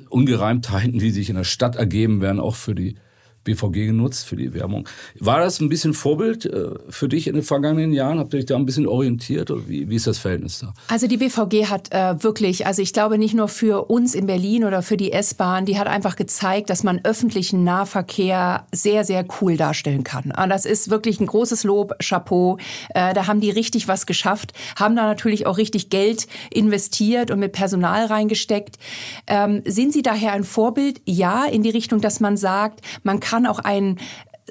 Ungereimtheiten, 0.08 0.98
die 0.98 1.10
sich 1.10 1.28
in 1.28 1.36
der 1.36 1.44
Stadt 1.44 1.76
ergeben, 1.76 2.20
werden 2.20 2.40
auch 2.40 2.54
für 2.54 2.74
die 2.74 2.96
BVG 3.44 3.86
genutzt 3.86 4.26
für 4.26 4.36
die 4.36 4.54
Werbung. 4.54 4.88
War 5.18 5.40
das 5.40 5.60
ein 5.60 5.68
bisschen 5.68 5.94
Vorbild 5.94 6.46
äh, 6.46 6.70
für 6.88 7.08
dich 7.08 7.26
in 7.26 7.34
den 7.34 7.42
vergangenen 7.42 7.92
Jahren? 7.92 8.18
Habt 8.18 8.34
ihr 8.34 8.40
euch 8.40 8.46
da 8.46 8.56
ein 8.56 8.66
bisschen 8.66 8.86
orientiert 8.86 9.50
oder 9.50 9.68
wie, 9.68 9.88
wie 9.88 9.96
ist 9.96 10.06
das 10.06 10.18
Verhältnis 10.18 10.60
da? 10.60 10.74
Also 10.88 11.06
die 11.06 11.16
BVG 11.16 11.66
hat 11.66 11.92
äh, 11.92 12.22
wirklich, 12.22 12.66
also 12.66 12.82
ich 12.82 12.92
glaube 12.92 13.18
nicht 13.18 13.34
nur 13.34 13.48
für 13.48 13.90
uns 13.90 14.14
in 14.14 14.26
Berlin 14.26 14.64
oder 14.64 14.82
für 14.82 14.96
die 14.96 15.12
S-Bahn, 15.12 15.66
die 15.66 15.78
hat 15.78 15.86
einfach 15.86 16.16
gezeigt, 16.16 16.70
dass 16.70 16.82
man 16.82 17.00
öffentlichen 17.04 17.64
Nahverkehr 17.64 18.66
sehr, 18.72 19.04
sehr 19.04 19.24
cool 19.40 19.56
darstellen 19.56 20.04
kann. 20.04 20.24
Und 20.24 20.32
ah, 20.32 20.46
das 20.46 20.64
ist 20.64 20.90
wirklich 20.90 21.20
ein 21.20 21.26
großes 21.26 21.64
Lob, 21.64 21.94
Chapeau. 22.00 22.58
Äh, 22.94 23.14
da 23.14 23.26
haben 23.26 23.40
die 23.40 23.50
richtig 23.50 23.88
was 23.88 24.06
geschafft, 24.06 24.52
haben 24.76 24.96
da 24.96 25.06
natürlich 25.06 25.46
auch 25.46 25.58
richtig 25.58 25.90
Geld 25.90 26.26
investiert 26.50 27.30
und 27.30 27.40
mit 27.40 27.52
Personal 27.52 28.06
reingesteckt. 28.06 28.78
Ähm, 29.26 29.62
sind 29.64 29.92
Sie 29.92 30.02
daher 30.02 30.32
ein 30.32 30.44
Vorbild? 30.44 31.00
Ja, 31.06 31.44
in 31.44 31.62
die 31.62 31.70
Richtung, 31.70 32.00
dass 32.00 32.20
man 32.20 32.36
sagt, 32.36 32.80
man 33.02 33.20
kann 33.20 33.31
kann 33.32 33.46
auch 33.46 33.60
ein 33.60 33.98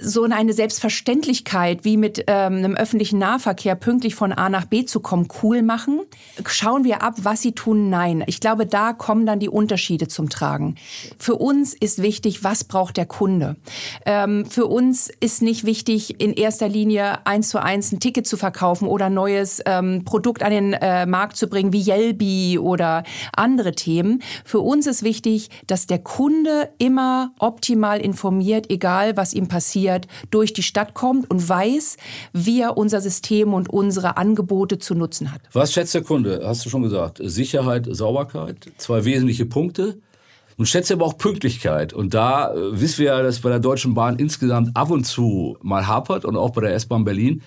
so 0.01 0.23
eine 0.23 0.53
Selbstverständlichkeit 0.53 1.85
wie 1.85 1.97
mit 1.97 2.23
ähm, 2.27 2.55
einem 2.55 2.75
öffentlichen 2.75 3.19
Nahverkehr 3.19 3.75
pünktlich 3.75 4.15
von 4.15 4.31
A 4.31 4.49
nach 4.49 4.65
B 4.65 4.85
zu 4.85 4.99
kommen 4.99 5.27
cool 5.41 5.61
machen? 5.61 6.01
Schauen 6.45 6.83
wir 6.83 7.03
ab, 7.03 7.15
was 7.21 7.41
sie 7.41 7.51
tun? 7.53 7.89
Nein. 7.89 8.23
Ich 8.27 8.39
glaube, 8.39 8.65
da 8.65 8.93
kommen 8.93 9.25
dann 9.25 9.39
die 9.39 9.49
Unterschiede 9.49 10.07
zum 10.07 10.29
Tragen. 10.29 10.75
Für 11.17 11.35
uns 11.35 11.73
ist 11.73 12.01
wichtig, 12.01 12.43
was 12.43 12.63
braucht 12.63 12.97
der 12.97 13.05
Kunde? 13.05 13.55
Ähm, 14.05 14.45
für 14.45 14.65
uns 14.65 15.09
ist 15.19 15.41
nicht 15.41 15.65
wichtig, 15.65 16.19
in 16.19 16.33
erster 16.33 16.67
Linie 16.67 17.25
eins 17.25 17.49
zu 17.49 17.61
eins 17.61 17.91
ein 17.91 17.99
Ticket 17.99 18.25
zu 18.25 18.37
verkaufen 18.37 18.87
oder 18.87 19.05
ein 19.05 19.13
neues 19.13 19.61
ähm, 19.65 20.03
Produkt 20.05 20.43
an 20.43 20.51
den 20.51 20.73
äh, 20.73 21.05
Markt 21.05 21.37
zu 21.37 21.47
bringen, 21.47 21.73
wie 21.73 21.81
Yelby 21.81 22.57
oder 22.59 23.03
andere 23.35 23.73
Themen. 23.73 24.21
Für 24.43 24.59
uns 24.59 24.87
ist 24.87 25.03
wichtig, 25.03 25.49
dass 25.67 25.87
der 25.87 25.99
Kunde 25.99 26.69
immer 26.77 27.33
optimal 27.39 27.99
informiert, 27.99 28.69
egal 28.69 29.17
was 29.17 29.33
ihm 29.33 29.47
passiert, 29.47 29.90
motiviert 29.91 30.07
durch 30.29 30.53
die 30.53 30.63
Stadt 30.63 30.93
kommt 30.93 31.29
und 31.29 31.47
weiß, 31.47 31.97
wie 32.33 32.61
er 32.61 32.77
unser 32.77 33.01
System 33.01 33.53
und 33.53 33.69
unsere 33.69 34.17
Angebote 34.17 34.77
zu 34.77 34.95
nutzen 34.95 35.31
hat. 35.31 35.41
Was 35.53 35.73
schätzt 35.73 35.93
der 35.93 36.03
Kunde? 36.03 36.41
Hast 36.43 36.65
du 36.65 36.69
schon 36.69 36.83
gesagt. 36.83 37.19
Sicherheit, 37.23 37.87
Sauberkeit, 37.89 38.71
zwei 38.77 39.05
wesentliche 39.05 39.45
Punkte. 39.45 39.97
Und 40.57 40.67
schätze 40.67 40.93
aber 40.93 41.05
auch 41.05 41.17
Pünktlichkeit. 41.17 41.91
Und 41.91 42.13
da 42.13 42.53
äh, 42.53 42.79
wissen 42.79 42.99
wir 42.99 43.05
ja, 43.05 43.23
dass 43.23 43.39
bei 43.39 43.49
der 43.49 43.59
Deutschen 43.59 43.95
Bahn 43.95 44.17
insgesamt 44.17 44.75
ab 44.75 44.91
und 44.91 45.05
zu 45.05 45.57
mal 45.61 45.87
hapert 45.87 46.23
und 46.23 46.35
auch 46.35 46.51
bei 46.51 46.61
der 46.61 46.75
S-Bahn 46.75 47.03
Berlin. 47.03 47.41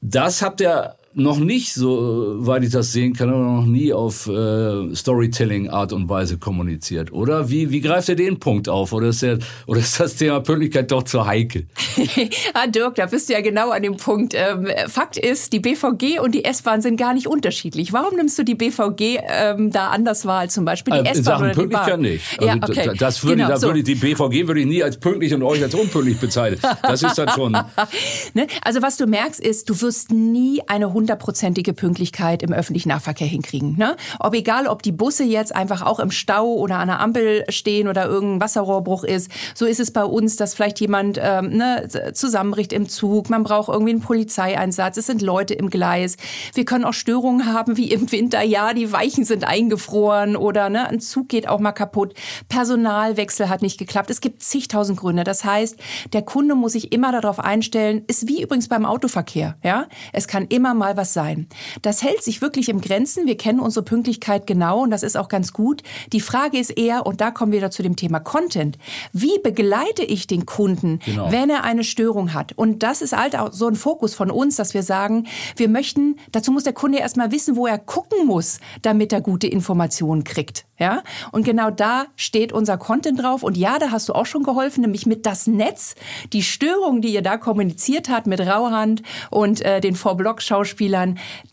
Das 0.00 0.40
habt 0.40 0.62
ihr 0.62 0.94
noch 1.18 1.38
nicht, 1.38 1.74
so 1.74 2.36
weit 2.46 2.64
ich 2.64 2.70
das 2.70 2.92
sehen 2.92 3.12
kann, 3.12 3.28
noch 3.30 3.66
nie 3.66 3.92
auf 3.92 4.28
äh, 4.28 4.94
Storytelling-Art 4.94 5.92
und 5.92 6.08
Weise 6.08 6.38
kommuniziert, 6.38 7.12
oder? 7.12 7.50
Wie, 7.50 7.70
wie 7.70 7.80
greift 7.80 8.08
ihr 8.08 8.16
den 8.16 8.38
Punkt 8.38 8.68
auf? 8.68 8.92
Oder 8.92 9.08
ist, 9.08 9.22
der, 9.22 9.38
oder 9.66 9.80
ist 9.80 9.98
das 9.98 10.16
Thema 10.16 10.40
Pünktlichkeit 10.40 10.90
doch 10.90 11.02
zu 11.02 11.26
heikel? 11.26 11.66
ah, 12.54 12.66
Dirk, 12.66 12.94
da 12.94 13.06
bist 13.06 13.28
du 13.28 13.32
ja 13.32 13.40
genau 13.40 13.70
an 13.70 13.82
dem 13.82 13.96
Punkt. 13.96 14.34
Ähm, 14.36 14.68
Fakt 14.86 15.16
ist, 15.16 15.52
die 15.52 15.60
BVG 15.60 16.20
und 16.20 16.34
die 16.34 16.44
S-Bahn 16.44 16.82
sind 16.82 16.96
gar 16.96 17.14
nicht 17.14 17.26
unterschiedlich. 17.26 17.92
Warum 17.92 18.16
nimmst 18.16 18.38
du 18.38 18.44
die 18.44 18.54
BVG 18.54 19.18
ähm, 19.28 19.70
da 19.70 19.88
anders 19.88 20.24
wahr 20.24 20.40
als 20.40 20.54
zum 20.54 20.64
Beispiel 20.64 20.94
die 20.94 21.08
äh, 21.08 21.12
S-Bahn 21.12 21.42
oder 21.42 21.54
die 21.54 21.66
Bahn? 21.66 22.00
nicht. 22.00 22.24
Also 22.38 22.46
ja, 22.46 22.56
okay. 22.62 22.92
Das 22.96 23.24
würde, 23.24 23.36
genau, 23.36 23.48
da 23.48 23.60
würde 23.62 23.82
die 23.82 23.96
BVG 23.96 24.46
würde 24.46 24.60
ich 24.60 24.66
nie 24.66 24.82
als 24.82 24.96
pünktlich 24.96 25.34
und 25.34 25.42
euch 25.42 25.62
als 25.62 25.74
unpünktlich 25.74 26.18
bezeichnen. 26.18 26.60
Das 26.82 27.02
ist 27.02 27.18
dann 27.18 27.28
schon... 27.30 27.52
ne? 28.34 28.46
Also 28.62 28.82
was 28.82 28.96
du 28.96 29.06
merkst 29.06 29.40
ist, 29.40 29.68
du 29.68 29.80
wirst 29.80 30.12
nie 30.12 30.62
eine 30.66 30.86
hundertprozentige 31.08 31.72
Pünktlichkeit 31.72 32.42
im 32.42 32.52
öffentlichen 32.52 32.90
Nahverkehr 32.90 33.26
hinkriegen. 33.26 33.76
Ne? 33.78 33.96
Ob 34.20 34.34
egal, 34.34 34.66
ob 34.66 34.82
die 34.82 34.92
Busse 34.92 35.24
jetzt 35.24 35.56
einfach 35.56 35.80
auch 35.80 36.00
im 36.00 36.10
Stau 36.10 36.52
oder 36.54 36.78
an 36.78 36.88
der 36.88 37.00
Ampel 37.00 37.44
stehen 37.48 37.88
oder 37.88 38.04
irgendein 38.06 38.42
Wasserrohrbruch 38.42 39.04
ist, 39.04 39.30
so 39.54 39.64
ist 39.64 39.80
es 39.80 39.90
bei 39.90 40.04
uns, 40.04 40.36
dass 40.36 40.52
vielleicht 40.52 40.80
jemand 40.80 41.18
ähm, 41.22 41.56
ne, 41.56 41.88
zusammenbricht 42.12 42.74
im 42.74 42.88
Zug. 42.88 43.30
Man 43.30 43.42
braucht 43.42 43.70
irgendwie 43.70 43.92
einen 43.92 44.02
Polizeieinsatz. 44.02 44.98
Es 44.98 45.06
sind 45.06 45.22
Leute 45.22 45.54
im 45.54 45.70
Gleis. 45.70 46.16
Wir 46.52 46.66
können 46.66 46.84
auch 46.84 46.92
Störungen 46.92 47.46
haben, 47.46 47.78
wie 47.78 47.90
im 47.90 48.12
Winter. 48.12 48.42
Ja, 48.42 48.74
die 48.74 48.92
Weichen 48.92 49.24
sind 49.24 49.44
eingefroren 49.44 50.36
oder 50.36 50.68
ne, 50.68 50.88
ein 50.88 51.00
Zug 51.00 51.30
geht 51.30 51.48
auch 51.48 51.58
mal 51.58 51.72
kaputt. 51.72 52.12
Personalwechsel 52.50 53.48
hat 53.48 53.62
nicht 53.62 53.78
geklappt. 53.78 54.10
Es 54.10 54.20
gibt 54.20 54.42
zigtausend 54.42 54.98
Gründe. 54.98 55.24
Das 55.24 55.44
heißt, 55.44 55.78
der 56.12 56.22
Kunde 56.22 56.54
muss 56.54 56.72
sich 56.72 56.92
immer 56.92 57.12
darauf 57.12 57.38
einstellen. 57.40 58.02
Ist 58.08 58.28
wie 58.28 58.42
übrigens 58.42 58.68
beim 58.68 58.84
Autoverkehr. 58.84 59.56
Ja, 59.64 59.86
es 60.12 60.28
kann 60.28 60.46
immer 60.48 60.74
mal 60.74 60.97
was 60.98 61.14
sein. 61.14 61.46
Das 61.80 62.02
hält 62.02 62.22
sich 62.22 62.42
wirklich 62.42 62.68
im 62.68 62.82
Grenzen. 62.82 63.26
Wir 63.26 63.38
kennen 63.38 63.60
unsere 63.60 63.82
Pünktlichkeit 63.84 64.46
genau 64.46 64.82
und 64.82 64.90
das 64.90 65.02
ist 65.02 65.16
auch 65.16 65.28
ganz 65.28 65.54
gut. 65.54 65.82
Die 66.12 66.20
Frage 66.20 66.58
ist 66.58 66.70
eher, 66.70 67.06
und 67.06 67.22
da 67.22 67.30
kommen 67.30 67.52
wir 67.52 67.60
wieder 67.60 67.70
zu 67.70 67.82
dem 67.82 67.96
Thema 67.96 68.20
Content. 68.20 68.76
Wie 69.14 69.38
begleite 69.42 70.02
ich 70.02 70.26
den 70.26 70.44
Kunden, 70.44 70.98
genau. 71.06 71.32
wenn 71.32 71.48
er 71.48 71.64
eine 71.64 71.84
Störung 71.84 72.34
hat? 72.34 72.52
Und 72.56 72.82
das 72.82 73.00
ist 73.00 73.16
halt 73.16 73.38
auch 73.38 73.52
so 73.52 73.66
ein 73.68 73.76
Fokus 73.76 74.14
von 74.14 74.30
uns, 74.30 74.56
dass 74.56 74.74
wir 74.74 74.82
sagen, 74.82 75.26
wir 75.56 75.70
möchten, 75.70 76.16
dazu 76.32 76.52
muss 76.52 76.64
der 76.64 76.74
Kunde 76.74 76.98
erstmal 76.98 77.32
wissen, 77.32 77.56
wo 77.56 77.66
er 77.66 77.78
gucken 77.78 78.26
muss, 78.26 78.58
damit 78.82 79.12
er 79.12 79.20
gute 79.20 79.46
Informationen 79.46 80.24
kriegt. 80.24 80.66
Ja? 80.78 81.02
Und 81.32 81.44
genau 81.44 81.70
da 81.70 82.06
steht 82.16 82.52
unser 82.52 82.78
Content 82.78 83.22
drauf. 83.22 83.42
Und 83.42 83.56
ja, 83.56 83.78
da 83.78 83.90
hast 83.90 84.08
du 84.08 84.12
auch 84.12 84.26
schon 84.26 84.42
geholfen, 84.42 84.82
nämlich 84.82 85.06
mit 85.06 85.26
das 85.26 85.46
Netz, 85.46 85.94
die 86.32 86.42
Störung, 86.42 87.00
die 87.00 87.12
ihr 87.12 87.22
da 87.22 87.36
kommuniziert 87.36 88.08
habt 88.08 88.26
mit 88.26 88.40
Rauhand 88.40 89.02
und 89.30 89.60
äh, 89.62 89.80
den 89.80 89.94
Vorblock-Schauspielern, 89.94 90.77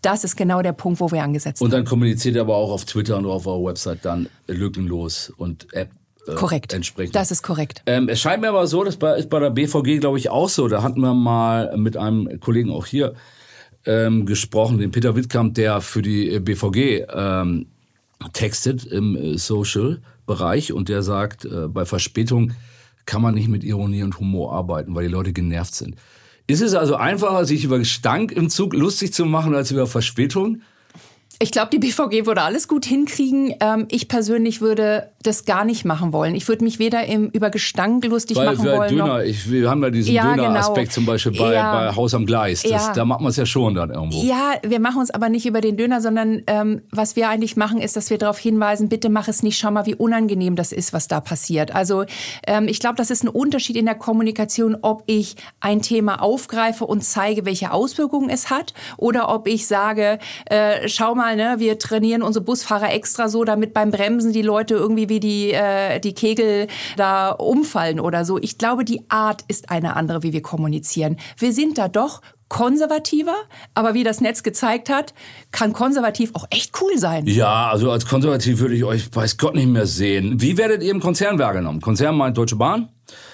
das 0.02 0.24
ist 0.24 0.36
genau 0.36 0.62
der 0.62 0.74
Punkt, 0.74 1.00
wo 1.00 1.12
wir 1.12 1.24
angesetzt 1.24 1.60
haben. 1.60 1.66
Und 1.66 1.74
dann 1.74 1.86
kommuniziert 1.86 2.36
ihr 2.36 2.42
aber 2.42 2.56
auch 2.56 2.72
auf 2.72 2.86
Twitter 2.86 3.18
und 3.18 3.26
auf 3.26 3.48
eurer 3.48 3.70
Website 3.70 4.00
dann 4.04 4.28
lückenlos 4.48 5.32
und 5.38 5.74
App 5.74 5.90
äh, 6.28 6.36
korrekt. 6.36 6.74
entsprechend. 6.74 7.16
Das 7.16 7.32
ist 7.32 7.44
korrekt. 7.44 7.82
Ähm, 7.86 8.10
es 8.10 8.20
scheint 8.20 8.42
mir 8.42 8.50
aber 8.50 8.68
so, 8.68 8.84
das 8.84 8.96
ist 8.96 9.30
bei 9.30 9.40
der 9.40 9.50
BVG, 9.50 10.00
glaube 10.00 10.18
ich, 10.18 10.30
auch 10.30 10.50
so. 10.50 10.68
Da 10.68 10.82
hatten 10.84 11.02
wir 11.02 11.14
mal 11.14 11.76
mit 11.78 11.98
einem 11.98 12.40
Kollegen 12.40 12.72
auch 12.72 12.86
hier 12.86 13.14
ähm, 13.86 14.26
gesprochen, 14.26 14.78
den 14.80 14.92
Peter 14.92 15.16
Wittkamp, 15.16 15.54
der 15.56 15.82
für 15.82 16.02
die 16.02 16.40
BVG 16.40 17.06
ähm, 17.14 17.68
textet 18.34 18.86
im 18.86 19.16
äh, 19.16 19.38
Social-Bereich 19.38 20.74
und 20.74 20.90
der 20.90 21.04
sagt, 21.04 21.46
äh, 21.46 21.68
bei 21.68 21.86
Verspätung 21.86 22.54
kann 23.06 23.22
man 23.22 23.36
nicht 23.36 23.48
mit 23.48 23.64
Ironie 23.64 24.04
und 24.04 24.20
Humor 24.20 24.54
arbeiten, 24.54 24.96
weil 24.96 25.06
die 25.06 25.12
Leute 25.12 25.34
genervt 25.34 25.76
sind. 25.76 25.96
Ist 26.48 26.62
es 26.62 26.76
also 26.76 26.96
einfacher, 26.96 27.46
sich 27.46 27.64
über 27.64 27.80
Gestank 27.80 28.32
im 28.32 28.50
Zug 28.50 28.74
lustig 28.74 29.14
zu 29.14 29.26
machen, 29.26 29.56
als 29.56 29.72
über 29.72 29.88
Verspätung? 29.88 30.62
Ich 31.40 31.52
glaube, 31.52 31.70
die 31.72 31.80
BVG 31.80 32.26
würde 32.26 32.44
alles 32.44 32.68
gut 32.68 32.86
hinkriegen. 32.86 33.54
Ähm, 33.60 33.88
ich 33.90 34.08
persönlich 34.08 34.62
würde 34.62 35.12
das 35.28 35.46
gar 35.46 35.66
nicht 35.66 35.84
machen 35.84 36.14
wollen. 36.14 36.34
Ich 36.36 36.48
würde 36.48 36.64
mich 36.64 36.80
weder 36.80 37.06
im, 37.06 37.30
über 37.30 37.50
Gestank 37.50 38.06
lustig 38.06 38.38
Weil, 38.38 38.56
machen 38.56 38.66
wollen. 38.66 38.90
Döner, 38.90 39.24
ich, 39.24 39.52
wir 39.52 39.70
haben 39.70 39.84
ja 39.84 39.90
diesen 39.90 40.14
ja, 40.14 40.36
Döner-Aspekt 40.36 40.88
genau. 40.88 40.94
zum 40.94 41.06
Beispiel 41.06 41.34
bei, 41.34 41.54
ja. 41.54 41.90
bei, 41.90 41.96
Haus 41.96 42.14
am 42.14 42.26
Gleis. 42.26 42.64
Das, 42.64 42.72
ja. 42.72 42.94
Da 42.94 43.06
macht 43.06 43.22
man 43.22 43.30
es 43.30 43.36
ja 43.36 43.46
schon 43.46 43.76
dann 43.76 43.90
irgendwo. 43.90 44.24
Ja, 44.24 44.54
wir 44.64 44.80
machen 44.80 45.00
uns 45.00 45.12
aber 45.12 45.30
nicht 45.30 45.46
über 45.46 45.60
den 45.60 45.78
Döner, 45.78 46.00
sondern 46.00 46.44
ähm, 46.48 46.82
was 46.92 47.16
wir 47.16 47.28
eigentlich 47.28 47.58
machen, 47.58 47.82
ist, 47.82 47.98
dass 47.98 48.10
wir 48.10 48.18
darauf 48.18 48.40
hinweisen, 48.40 48.88
bitte 48.88 49.10
mach 49.10 49.28
es 49.28 49.44
nicht, 49.44 49.58
schau 49.58 49.72
mal, 49.72 49.86
wie 49.86 49.96
unangenehm 49.96 50.56
das 50.56 50.72
ist, 50.72 50.94
was 50.94 51.08
da 51.08 51.20
passiert. 51.20 51.76
Also 51.76 52.06
ähm, 52.48 52.68
ich 52.68 52.80
glaube, 52.80 52.96
das 52.96 53.12
ist 53.12 53.24
ein 53.24 53.30
Unterschied 53.30 53.76
in 53.76 53.86
der 53.86 53.96
Kommunikation, 53.96 54.78
ob 54.82 55.04
ich 55.06 55.36
ein 55.60 55.82
Thema 55.82 56.22
aufgreife 56.22 56.86
und 56.86 57.04
zeige, 57.04 57.46
welche 57.46 57.72
Auswirkungen 57.72 58.30
es 58.30 58.50
hat, 58.50 58.74
oder 58.98 59.30
ob 59.30 59.48
ich 59.48 59.68
sage, 59.68 60.20
äh, 60.46 60.88
schau 60.88 61.14
mal, 61.14 61.26
mal, 61.26 61.36
ne, 61.36 61.56
wir 61.60 61.80
trainieren 61.80 62.22
unsere 62.22 62.44
Busfahrer 62.46 62.94
extra 62.94 63.30
so, 63.30 63.44
damit 63.44 63.74
beim 63.74 63.90
Bremsen 63.90 64.32
die 64.32 64.42
Leute 64.42 64.76
irgendwie 64.76 65.10
wie 65.16 65.20
die, 65.22 65.54
äh, 65.54 66.00
die 66.00 66.14
Kegel 66.14 66.68
da 66.98 67.30
umfallen 67.30 68.00
oder 68.00 68.26
so. 68.26 68.38
Ich 68.38 68.58
glaube, 68.58 68.84
die 68.84 69.02
Art 69.10 69.44
ist 69.48 69.70
eine 69.70 69.96
andere, 69.96 70.24
wie 70.24 70.34
wir 70.34 70.42
kommunizieren. 70.42 71.18
Wir 71.38 71.54
sind 71.54 71.78
da 71.78 71.88
doch 71.88 72.22
konservativer, 72.50 73.36
aber 73.74 73.94
wie 73.94 74.04
das 74.04 74.22
Netz 74.22 74.44
gezeigt 74.44 74.90
hat, 74.90 75.14
kann 75.52 75.74
konservativ 75.74 76.32
auch 76.36 76.46
echt 76.52 76.80
cool 76.82 76.98
sein. 76.98 77.26
Ja, 77.26 77.70
also 77.70 77.90
als 77.92 78.06
konservativ 78.06 78.60
würde 78.60 78.76
ich 78.76 78.84
euch 78.84 79.14
weiß 79.14 79.38
Gott 79.38 79.56
nicht 79.56 79.68
mehr 79.68 79.88
sehen. 79.88 80.42
Wie 80.42 80.58
werdet 80.58 80.84
ihr 80.84 80.92
im 80.92 81.00
Konzern 81.00 81.40
wahrgenommen? 81.40 81.82
Konzern 81.82 82.16
meint 82.16 82.38
Deutsche 82.38 82.58
Bahn? 82.58 82.90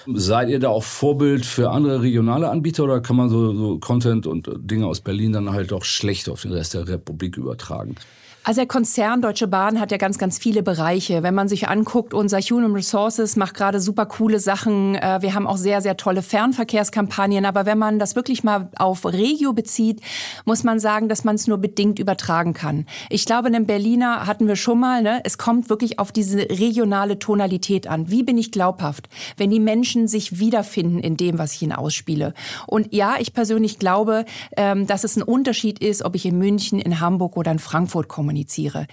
Seid 0.06 0.48
ihr 0.48 0.60
da 0.60 0.68
auch 0.68 0.84
Vorbild 0.84 1.44
für 1.44 1.70
andere 1.70 2.00
regionale 2.02 2.48
Anbieter 2.48 2.84
oder 2.84 3.00
kann 3.00 3.16
man 3.16 3.28
so, 3.28 3.54
so 3.54 3.78
Content 3.78 4.26
und 4.26 4.48
Dinge 4.58 4.86
aus 4.86 5.00
Berlin 5.00 5.32
dann 5.32 5.52
halt 5.52 5.72
auch 5.72 5.84
schlecht 5.84 6.28
auf 6.28 6.42
den 6.42 6.52
Rest 6.52 6.74
der 6.74 6.88
Republik 6.88 7.36
übertragen? 7.36 7.96
Also 8.44 8.60
der 8.60 8.66
Konzern 8.66 9.22
Deutsche 9.22 9.46
Bahn 9.46 9.78
hat 9.78 9.92
ja 9.92 9.98
ganz, 9.98 10.18
ganz 10.18 10.36
viele 10.36 10.64
Bereiche. 10.64 11.22
Wenn 11.22 11.32
man 11.32 11.46
sich 11.46 11.68
anguckt, 11.68 12.12
unser 12.12 12.40
Human 12.40 12.72
Resources 12.72 13.36
macht 13.36 13.54
gerade 13.54 13.78
super 13.78 14.04
coole 14.04 14.40
Sachen. 14.40 14.96
Äh, 14.96 15.22
wir 15.22 15.34
haben 15.34 15.46
auch 15.46 15.56
sehr, 15.56 15.80
sehr 15.80 15.96
tolle 15.96 16.22
Fernverkehrskampagnen. 16.22 17.44
Aber 17.44 17.66
wenn 17.66 17.78
man 17.78 18.00
das 18.00 18.16
wirklich 18.16 18.42
mal 18.42 18.68
auf 18.76 19.04
Regio 19.06 19.52
bezieht, 19.52 20.00
muss 20.44 20.64
man 20.64 20.80
sagen, 20.80 21.08
dass 21.08 21.22
man 21.22 21.36
es 21.36 21.46
nur 21.46 21.58
bedingt 21.58 22.00
übertragen 22.00 22.52
kann. 22.52 22.86
Ich 23.10 23.26
glaube, 23.26 23.48
in 23.48 23.64
Berliner 23.64 24.26
hatten 24.26 24.48
wir 24.48 24.56
schon 24.56 24.80
mal, 24.80 25.02
ne, 25.02 25.20
es 25.22 25.38
kommt 25.38 25.70
wirklich 25.70 26.00
auf 26.00 26.10
diese 26.10 26.38
regionale 26.38 27.20
Tonalität 27.20 27.86
an. 27.86 28.10
Wie 28.10 28.24
bin 28.24 28.38
ich 28.38 28.50
glaubhaft, 28.50 29.08
wenn 29.36 29.50
die 29.50 29.60
Menschen 29.60 30.08
sich 30.08 30.40
wiederfinden 30.40 30.98
in 30.98 31.16
dem, 31.16 31.38
was 31.38 31.52
ich 31.52 31.62
ihnen 31.62 31.74
ausspiele? 31.74 32.34
Und 32.66 32.92
ja, 32.92 33.14
ich 33.20 33.34
persönlich 33.34 33.78
glaube, 33.78 34.24
ähm, 34.56 34.88
dass 34.88 35.04
es 35.04 35.16
ein 35.16 35.22
Unterschied 35.22 35.78
ist, 35.78 36.04
ob 36.04 36.16
ich 36.16 36.26
in 36.26 36.38
München, 36.38 36.80
in 36.80 36.98
Hamburg 36.98 37.36
oder 37.36 37.52
in 37.52 37.60
Frankfurt 37.60 38.08
kommuniziere. 38.32 38.86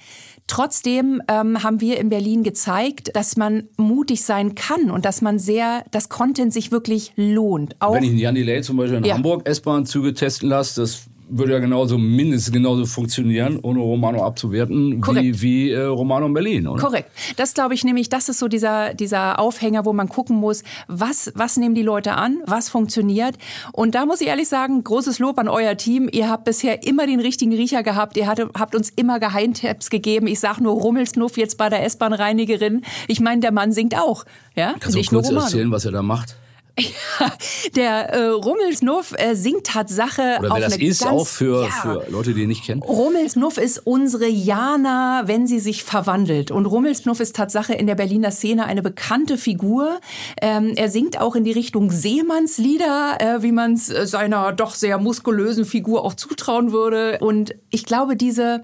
Trotzdem 0.47 1.21
ähm, 1.27 1.63
haben 1.63 1.79
wir 1.79 1.99
in 1.99 2.09
Berlin 2.09 2.43
gezeigt, 2.43 3.15
dass 3.15 3.37
man 3.37 3.69
mutig 3.77 4.23
sein 4.23 4.55
kann 4.55 4.89
und 4.91 5.05
dass 5.05 5.21
man 5.21 5.39
sehr, 5.39 5.85
dass 5.91 6.09
Content 6.09 6.51
sich 6.53 6.71
wirklich 6.71 7.13
lohnt. 7.15 7.75
Auch 7.79 7.93
Wenn 7.93 8.03
ich 8.03 8.19
Jan 8.19 8.35
Delay 8.35 8.61
zum 8.61 8.77
Beispiel 8.77 8.97
in 8.97 9.03
ja. 9.03 9.13
Hamburg 9.15 9.47
S-Bahn-Züge 9.47 10.13
testen 10.13 10.49
lasse, 10.49 10.81
das 10.81 11.08
würde 11.29 11.53
ja 11.53 11.59
genauso 11.59 11.97
mindestens 11.97 12.51
genauso 12.51 12.85
funktionieren, 12.85 13.59
ohne 13.61 13.79
Romano 13.79 14.23
abzuwerten, 14.23 15.01
Korrekt. 15.01 15.23
wie, 15.23 15.41
wie 15.41 15.71
äh, 15.71 15.81
Romano 15.81 16.25
in 16.25 16.33
Berlin. 16.33 16.67
Oder? 16.67 16.81
Korrekt. 16.81 17.11
Das 17.37 17.53
glaube 17.53 17.73
ich 17.73 17.83
nämlich, 17.83 18.09
das 18.09 18.29
ist 18.29 18.39
so 18.39 18.47
dieser, 18.47 18.93
dieser 18.93 19.39
Aufhänger, 19.39 19.85
wo 19.85 19.93
man 19.93 20.09
gucken 20.09 20.37
muss, 20.37 20.63
was, 20.87 21.31
was 21.35 21.57
nehmen 21.57 21.75
die 21.75 21.83
Leute 21.83 22.13
an, 22.13 22.39
was 22.45 22.69
funktioniert. 22.69 23.35
Und 23.71 23.95
da 23.95 24.05
muss 24.05 24.21
ich 24.21 24.27
ehrlich 24.27 24.47
sagen, 24.47 24.83
großes 24.83 25.19
Lob 25.19 25.37
an 25.37 25.47
euer 25.47 25.77
Team. 25.77 26.09
Ihr 26.11 26.29
habt 26.29 26.45
bisher 26.45 26.85
immer 26.85 27.05
den 27.05 27.19
richtigen 27.19 27.53
Riecher 27.53 27.83
gehabt. 27.83 28.17
Ihr 28.17 28.27
hatte, 28.27 28.49
habt 28.57 28.75
uns 28.75 28.89
immer 28.89 29.19
Geheimtipps 29.19 29.89
gegeben. 29.89 30.27
Ich 30.27 30.39
sage 30.39 30.63
nur 30.63 30.73
Rummelsnuff 30.73 31.37
jetzt 31.37 31.57
bei 31.57 31.69
der 31.69 31.83
S-Bahn-Reinigerin. 31.85 32.81
Ich 33.07 33.19
meine, 33.19 33.41
der 33.41 33.51
Mann 33.51 33.71
singt 33.71 33.95
auch. 33.97 34.25
Ja? 34.55 34.75
Kannst 34.79 34.97
du 34.97 35.03
kurz 35.03 35.29
erzählen, 35.29 35.71
was 35.71 35.85
er 35.85 35.91
da 35.91 36.01
macht? 36.01 36.35
Ja, 36.77 37.31
der 37.75 38.13
äh, 38.13 38.25
Rummelsnuff 38.27 39.13
äh, 39.17 39.35
singt 39.35 39.65
Tatsache 39.65 40.37
Oder 40.39 40.55
wer 40.55 40.59
das 40.61 40.77
ist, 40.77 41.01
ganz, 41.01 41.11
auch 41.11 41.27
für, 41.27 41.63
ja. 41.63 41.69
für 41.69 42.05
Leute, 42.09 42.33
die 42.33 42.43
ihn 42.43 42.49
nicht 42.49 42.63
kennen. 42.63 42.81
Rummelsnuff 42.81 43.57
ist 43.57 43.79
unsere 43.85 44.27
Jana, 44.27 45.23
wenn 45.25 45.47
sie 45.47 45.59
sich 45.59 45.83
verwandelt. 45.83 46.51
Und 46.51 46.65
Rummelsnuff 46.65 47.19
ist 47.19 47.35
Tatsache 47.35 47.73
in 47.73 47.87
der 47.87 47.95
Berliner 47.95 48.31
Szene 48.31 48.65
eine 48.65 48.81
bekannte 48.81 49.37
Figur. 49.37 49.99
Ähm, 50.41 50.73
er 50.75 50.89
singt 50.89 51.19
auch 51.19 51.35
in 51.35 51.43
die 51.43 51.51
Richtung 51.51 51.91
Seemannslieder, 51.91 53.17
äh, 53.19 53.43
wie 53.43 53.51
man 53.51 53.73
es 53.73 53.89
äh, 53.89 54.05
seiner 54.05 54.53
doch 54.53 54.75
sehr 54.75 54.97
muskulösen 54.97 55.65
Figur 55.65 56.03
auch 56.03 56.13
zutrauen 56.13 56.71
würde. 56.71 57.19
Und 57.19 57.55
ich 57.69 57.85
glaube, 57.85 58.15
diese 58.15 58.63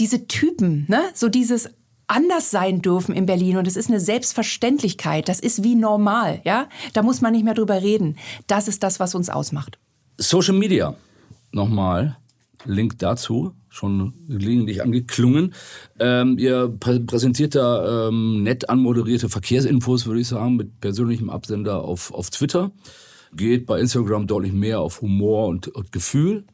diese 0.00 0.26
Typen, 0.26 0.86
ne? 0.88 1.02
so 1.14 1.28
dieses 1.28 1.68
anders 2.10 2.50
sein 2.50 2.82
dürfen 2.82 3.14
in 3.14 3.26
Berlin 3.26 3.56
und 3.56 3.66
es 3.66 3.76
ist 3.76 3.88
eine 3.88 4.00
Selbstverständlichkeit. 4.00 5.28
Das 5.28 5.40
ist 5.40 5.62
wie 5.62 5.74
normal, 5.74 6.40
ja. 6.44 6.68
Da 6.92 7.02
muss 7.02 7.20
man 7.20 7.32
nicht 7.32 7.44
mehr 7.44 7.54
drüber 7.54 7.82
reden. 7.82 8.16
Das 8.46 8.68
ist 8.68 8.82
das, 8.82 9.00
was 9.00 9.14
uns 9.14 9.30
ausmacht. 9.30 9.78
Social 10.18 10.54
Media. 10.54 10.96
Nochmal. 11.52 12.16
Link 12.66 12.98
dazu, 12.98 13.52
schon 13.70 14.12
gelegentlich 14.28 14.82
angeklungen. 14.82 15.54
Ähm, 15.98 16.36
ihr 16.36 16.68
prä 16.68 17.00
präsentiert 17.00 17.54
da 17.54 18.08
ähm, 18.08 18.42
nett 18.42 18.68
anmoderierte 18.68 19.30
Verkehrsinfos, 19.30 20.06
würde 20.06 20.20
ich 20.20 20.28
sagen, 20.28 20.56
mit 20.56 20.80
persönlichem 20.80 21.30
Absender 21.30 21.82
auf, 21.82 22.12
auf 22.12 22.28
Twitter. 22.28 22.70
Geht 23.34 23.64
bei 23.64 23.80
Instagram 23.80 24.26
deutlich 24.26 24.52
mehr 24.52 24.80
auf 24.80 25.00
Humor 25.00 25.46
und, 25.46 25.68
und 25.68 25.90
Gefühl. 25.92 26.44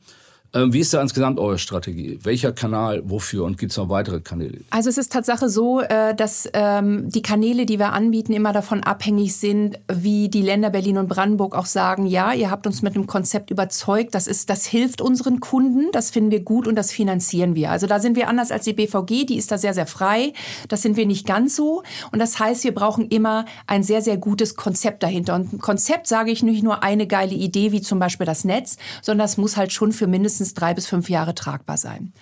Ähm, 0.55 0.73
wie 0.73 0.81
ist 0.81 0.95
da 0.95 1.03
insgesamt 1.03 1.39
eure 1.39 1.59
Strategie? 1.59 2.19
Welcher 2.23 2.53
Kanal, 2.53 3.03
wofür 3.05 3.45
und 3.45 3.59
gibt 3.59 3.73
es 3.73 3.79
noch 3.79 3.89
weitere 3.89 4.21
Kanäle? 4.21 4.61
Also 4.71 4.89
es 4.89 4.99
ist 4.99 5.13
Tatsache 5.13 5.49
so, 5.49 5.81
äh, 5.81 6.15
dass 6.15 6.49
ähm, 6.53 7.11
die 7.11 7.23
Kanäle, 7.23 7.67
die 7.67 7.79
wir 7.79 7.93
anbieten, 7.93 8.33
immer 8.33 8.53
davon 8.53 8.83
abhängig 8.83 9.37
sind, 9.37 9.79
wie 9.93 10.29
die 10.29 10.43
Länder 10.43 10.71
Berlin 10.71 10.99
und 10.99 11.09
Brandenburg 11.09 11.55
auch 11.57 11.67
sagen, 11.67 12.07
ja, 12.07 12.33
ihr 12.33 12.51
habt 12.51 12.67
uns 12.67 12.83
mit 12.83 12.95
einem 12.95 13.07
Konzept 13.07 13.51
überzeugt, 13.51 14.15
das, 14.15 14.27
ist, 14.27 14.49
das 14.49 14.65
hilft 14.65 15.01
unseren 15.01 15.41
Kunden, 15.41 15.91
das 15.93 16.11
finden 16.11 16.31
wir 16.31 16.41
gut 16.41 16.67
und 16.67 16.77
das 16.77 16.93
finanzieren 16.93 17.55
wir. 17.55 17.71
Also 17.71 17.87
da 17.87 18.01
sind 18.01 18.17
wir 18.17 18.29
anders 18.29 18.51
als 18.51 18.65
die 18.65 18.73
BVG, 18.73 19.27
die 19.27 19.37
ist 19.37 19.51
da 19.51 19.59
sehr, 19.59 19.75
sehr 19.75 19.87
frei. 19.87 20.33
Das 20.69 20.83
sind 20.83 20.97
wir 20.97 21.07
nicht 21.07 21.27
ganz 21.27 21.57
so. 21.57 21.83
Und 22.13 22.19
das 22.19 22.39
heißt, 22.39 22.65
wir 22.65 22.75
brauchen 22.75 23.09
immer 23.09 23.45
ein 23.67 23.83
sehr, 23.83 24.01
sehr 24.01 24.17
gutes 24.17 24.57
Konzept 24.57 25.03
dahinter. 25.03 25.35
Und 25.35 25.53
ein 25.55 25.59
Konzept 25.59 26.07
sage 26.07 26.31
ich 26.31 26.43
nicht 26.43 26.63
nur 26.63 26.83
eine 26.83 27.07
geile 27.07 27.35
Idee, 27.35 27.73
wie 27.73 27.83
zum 27.83 27.99
Beispiel 27.99 28.27
das 28.27 28.45
Netz, 28.45 28.77
sondern 29.03 29.27
es 29.27 29.37
muss 29.37 29.57
halt 29.57 29.73
schon 29.73 29.93
für 29.93 30.07
mindestens 30.07 30.36
mindestens 30.37 30.55
drei 30.55 30.75
bis 30.75 30.87
fünf 30.87 31.09
Jahre 31.09 31.35
tragbar 31.35 31.77
sein. 31.77 32.13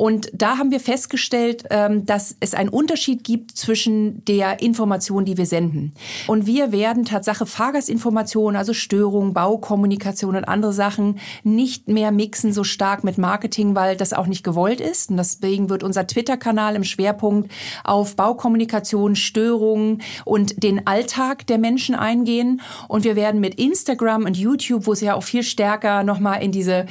Und 0.00 0.30
da 0.32 0.56
haben 0.56 0.70
wir 0.70 0.80
festgestellt, 0.80 1.64
ähm, 1.68 2.06
dass 2.06 2.34
es 2.40 2.54
einen 2.54 2.70
Unterschied 2.70 3.22
gibt 3.22 3.56
zwischen 3.56 4.24
der 4.24 4.62
Information, 4.62 5.26
die 5.26 5.36
wir 5.36 5.44
senden. 5.44 5.92
Und 6.26 6.46
wir 6.46 6.72
werden 6.72 7.04
Tatsache 7.04 7.44
Fahrgastinformationen, 7.44 8.56
also 8.56 8.72
Störungen, 8.72 9.34
Baukommunikation 9.34 10.36
und 10.36 10.44
andere 10.44 10.72
Sachen 10.72 11.18
nicht 11.42 11.88
mehr 11.88 12.12
mixen 12.12 12.54
so 12.54 12.64
stark 12.64 13.04
mit 13.04 13.18
Marketing, 13.18 13.74
weil 13.74 13.94
das 13.94 14.14
auch 14.14 14.26
nicht 14.26 14.42
gewollt 14.42 14.80
ist. 14.80 15.10
Und 15.10 15.18
deswegen 15.18 15.68
wird 15.68 15.82
unser 15.82 16.06
Twitter-Kanal 16.06 16.76
im 16.76 16.84
Schwerpunkt 16.84 17.50
auf 17.84 18.16
Baukommunikation, 18.16 19.16
Störungen 19.16 20.00
und 20.24 20.62
den 20.62 20.86
Alltag 20.86 21.46
der 21.46 21.58
Menschen 21.58 21.94
eingehen. 21.94 22.62
Und 22.88 23.04
wir 23.04 23.16
werden 23.16 23.40
mit 23.40 23.56
Instagram 23.56 24.24
und 24.24 24.38
YouTube, 24.38 24.86
wo 24.86 24.92
es 24.92 25.02
ja 25.02 25.14
auch 25.14 25.24
viel 25.24 25.42
stärker 25.42 26.04
nochmal 26.04 26.42
in 26.42 26.52
diese 26.52 26.86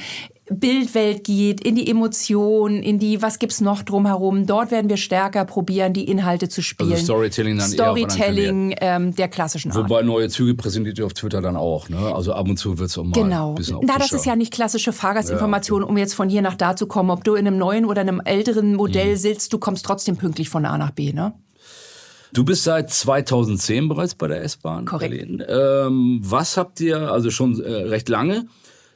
Bildwelt 0.50 1.24
geht, 1.24 1.64
in 1.64 1.76
die 1.76 1.88
Emotionen, 1.88 2.82
in 2.82 2.98
die, 2.98 3.22
was 3.22 3.38
gibt's 3.38 3.60
noch 3.60 3.82
drumherum. 3.82 4.46
Dort 4.46 4.70
werden 4.70 4.90
wir 4.90 4.96
stärker 4.96 5.44
probieren, 5.44 5.92
die 5.92 6.04
Inhalte 6.04 6.48
zu 6.48 6.60
spielen. 6.60 6.92
Also 6.92 7.04
Storytelling 7.04 7.58
dann 7.58 7.70
Storytelling 7.70 8.74
ähm, 8.80 9.14
der 9.14 9.28
klassischen 9.28 9.70
Art. 9.70 9.78
Wobei 9.78 10.02
neue 10.02 10.28
Züge 10.28 10.54
präsentiert 10.54 10.98
ihr 10.98 11.06
auf 11.06 11.14
Twitter 11.14 11.40
dann 11.40 11.56
auch. 11.56 11.88
Ne? 11.88 11.98
Also 11.98 12.32
ab 12.32 12.48
und 12.48 12.56
zu 12.56 12.78
wird's 12.78 12.98
auch 12.98 13.04
mal 13.04 13.12
genau. 13.12 13.50
ein 13.50 13.54
bisschen 13.54 13.80
Genau. 13.80 13.92
Na, 13.92 13.98
das 13.98 14.12
ist 14.12 14.26
ja 14.26 14.34
nicht 14.34 14.52
klassische 14.52 14.92
Fahrgastinformation, 14.92 15.80
ja, 15.80 15.84
okay. 15.84 15.92
um 15.92 15.98
jetzt 15.98 16.14
von 16.14 16.28
hier 16.28 16.42
nach 16.42 16.56
da 16.56 16.74
zu 16.74 16.86
kommen. 16.86 17.10
Ob 17.10 17.22
du 17.22 17.34
in 17.34 17.46
einem 17.46 17.56
neuen 17.56 17.84
oder 17.84 18.00
einem 18.00 18.20
älteren 18.24 18.74
Modell 18.74 19.12
mhm. 19.12 19.16
sitzt, 19.16 19.52
du 19.52 19.58
kommst 19.58 19.84
trotzdem 19.86 20.16
pünktlich 20.16 20.48
von 20.48 20.64
A 20.66 20.76
nach 20.76 20.90
B. 20.90 21.12
Ne? 21.12 21.32
Du 22.32 22.44
bist 22.44 22.64
seit 22.64 22.90
2010 22.90 23.88
bereits 23.88 24.14
bei 24.14 24.28
der 24.28 24.42
S-Bahn. 24.42 24.84
Korrekt. 24.84 25.10
Berlin. 25.10 25.44
Ähm, 25.48 26.20
was 26.22 26.56
habt 26.56 26.80
ihr, 26.80 27.12
also 27.12 27.30
schon 27.30 27.60
äh, 27.60 27.70
recht 27.70 28.08
lange, 28.08 28.46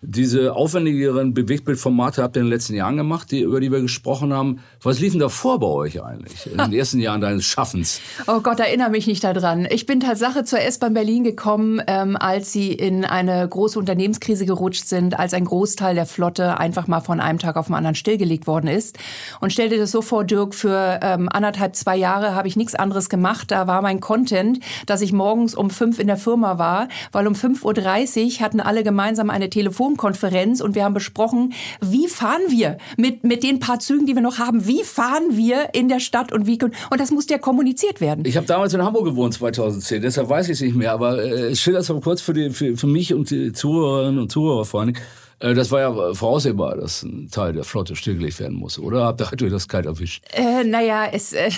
diese 0.06 0.54
aufwendigeren 0.54 1.34
Bewegtbildformate 1.34 2.22
habt 2.22 2.36
ihr 2.36 2.40
in 2.40 2.46
den 2.46 2.52
letzten 2.52 2.74
Jahren 2.74 2.96
gemacht, 2.96 3.30
die, 3.30 3.40
über 3.40 3.60
die 3.60 3.72
wir 3.72 3.80
gesprochen 3.80 4.32
haben. 4.32 4.60
Was 4.82 5.00
lief 5.00 5.12
denn 5.12 5.20
da 5.20 5.28
vor 5.28 5.58
bei 5.60 5.66
euch 5.66 6.02
eigentlich 6.02 6.46
in 6.50 6.58
den 6.58 6.72
ersten 6.78 7.00
Jahren 7.00 7.20
deines 7.20 7.44
Schaffens? 7.44 8.00
Oh 8.26 8.40
Gott, 8.40 8.60
erinnere 8.60 8.90
mich 8.90 9.06
nicht 9.06 9.24
daran. 9.24 9.66
Ich 9.70 9.86
bin 9.86 10.00
Tatsache 10.00 10.44
zur 10.44 10.60
S-Bahn 10.60 10.94
Berlin 10.94 11.24
gekommen, 11.24 11.80
ähm, 11.86 12.16
als 12.16 12.52
sie 12.52 12.72
in 12.72 13.04
eine 13.04 13.48
große 13.48 13.78
Unternehmenskrise 13.78 14.46
gerutscht 14.46 14.86
sind, 14.86 15.18
als 15.18 15.32
ein 15.34 15.44
Großteil 15.44 15.94
der 15.94 16.06
Flotte 16.06 16.58
einfach 16.58 16.86
mal 16.86 17.00
von 17.00 17.20
einem 17.20 17.38
Tag 17.38 17.56
auf 17.56 17.66
den 17.66 17.74
anderen 17.74 17.94
stillgelegt 17.94 18.46
worden 18.46 18.68
ist. 18.68 18.98
Und 19.40 19.52
stell 19.52 19.70
dir 19.70 19.78
das 19.78 19.90
so 19.90 20.02
vor, 20.02 20.24
Dirk, 20.24 20.54
für 20.54 21.00
ähm, 21.02 21.28
anderthalb, 21.30 21.76
zwei 21.76 21.96
Jahre 21.96 22.34
habe 22.34 22.48
ich 22.48 22.56
nichts 22.56 22.74
anderes 22.74 23.08
gemacht. 23.08 23.50
Da 23.50 23.66
war 23.66 23.80
mein 23.82 24.00
Content, 24.00 24.60
dass 24.86 25.00
ich 25.00 25.12
morgens 25.12 25.54
um 25.54 25.70
fünf 25.70 25.98
in 25.98 26.06
der 26.06 26.16
Firma 26.16 26.58
war, 26.58 26.88
weil 27.12 27.26
um 27.26 27.34
5.30 27.34 28.24
Uhr 28.24 28.40
hatten 28.40 28.60
alle 28.60 28.84
gemeinsam 28.84 29.30
eine 29.30 29.50
Telefon 29.50 29.93
Telefonkonferenz 29.94 30.61
und 30.61 30.74
wir 30.74 30.85
haben 30.85 30.94
besprochen, 30.94 31.52
wie 31.80 32.09
fahren 32.09 32.42
wir 32.48 32.78
mit, 32.96 33.24
mit 33.24 33.42
den 33.42 33.61
paar 33.61 33.78
Zügen, 33.78 34.07
die 34.07 34.14
wir 34.14 34.22
noch 34.22 34.38
haben, 34.38 34.66
wie 34.66 34.83
fahren 34.83 35.37
wir 35.37 35.70
in 35.72 35.88
der 35.88 36.00
Stadt 36.00 36.33
und 36.33 36.46
wie 36.46 36.59
können, 36.59 36.74
und 36.90 37.00
das 37.00 37.11
muss 37.11 37.28
ja 37.28 37.38
kommuniziert 37.38 38.00
werden. 38.00 38.24
Ich 38.26 38.37
habe 38.37 38.46
damals 38.46 38.74
in 38.74 38.83
Hamburg 38.83 39.04
gewohnt, 39.04 39.35
2010, 39.35 40.02
deshalb 40.02 40.28
weiß 40.28 40.46
ich 40.48 40.52
es 40.52 40.61
nicht 40.61 40.76
mehr, 40.76 40.92
aber 40.92 41.22
äh, 41.22 41.54
schilder 41.54 41.80
es 41.80 41.88
mal 41.88 42.00
kurz 42.00 42.20
für, 42.20 42.33
die, 42.33 42.50
für, 42.50 42.76
für 42.76 42.87
mich 42.87 43.14
und 43.14 43.30
die 43.30 43.52
Zuhörerinnen 43.52 44.20
und 44.20 44.30
Zuhörer 44.30 44.64
vor 44.64 44.80
allem. 44.80 44.94
Äh, 45.44 45.54
das 45.54 45.70
war 45.70 45.80
ja 45.80 46.14
voraussehbar, 46.14 46.76
dass 46.76 47.02
ein 47.02 47.28
Teil 47.30 47.52
der 47.52 47.64
Flotte 47.64 47.96
stillgelegt 47.96 48.40
werden 48.40 48.57
muss, 48.57 48.78
oder? 48.78 49.04
Habt 49.04 49.42
ihr 49.42 49.50
das 49.50 49.68
kalt 49.68 49.87
erwischt? 49.87 50.24
Äh, 50.33 50.64
naja, 50.64 51.07
es, 51.12 51.33
äh, 51.33 51.50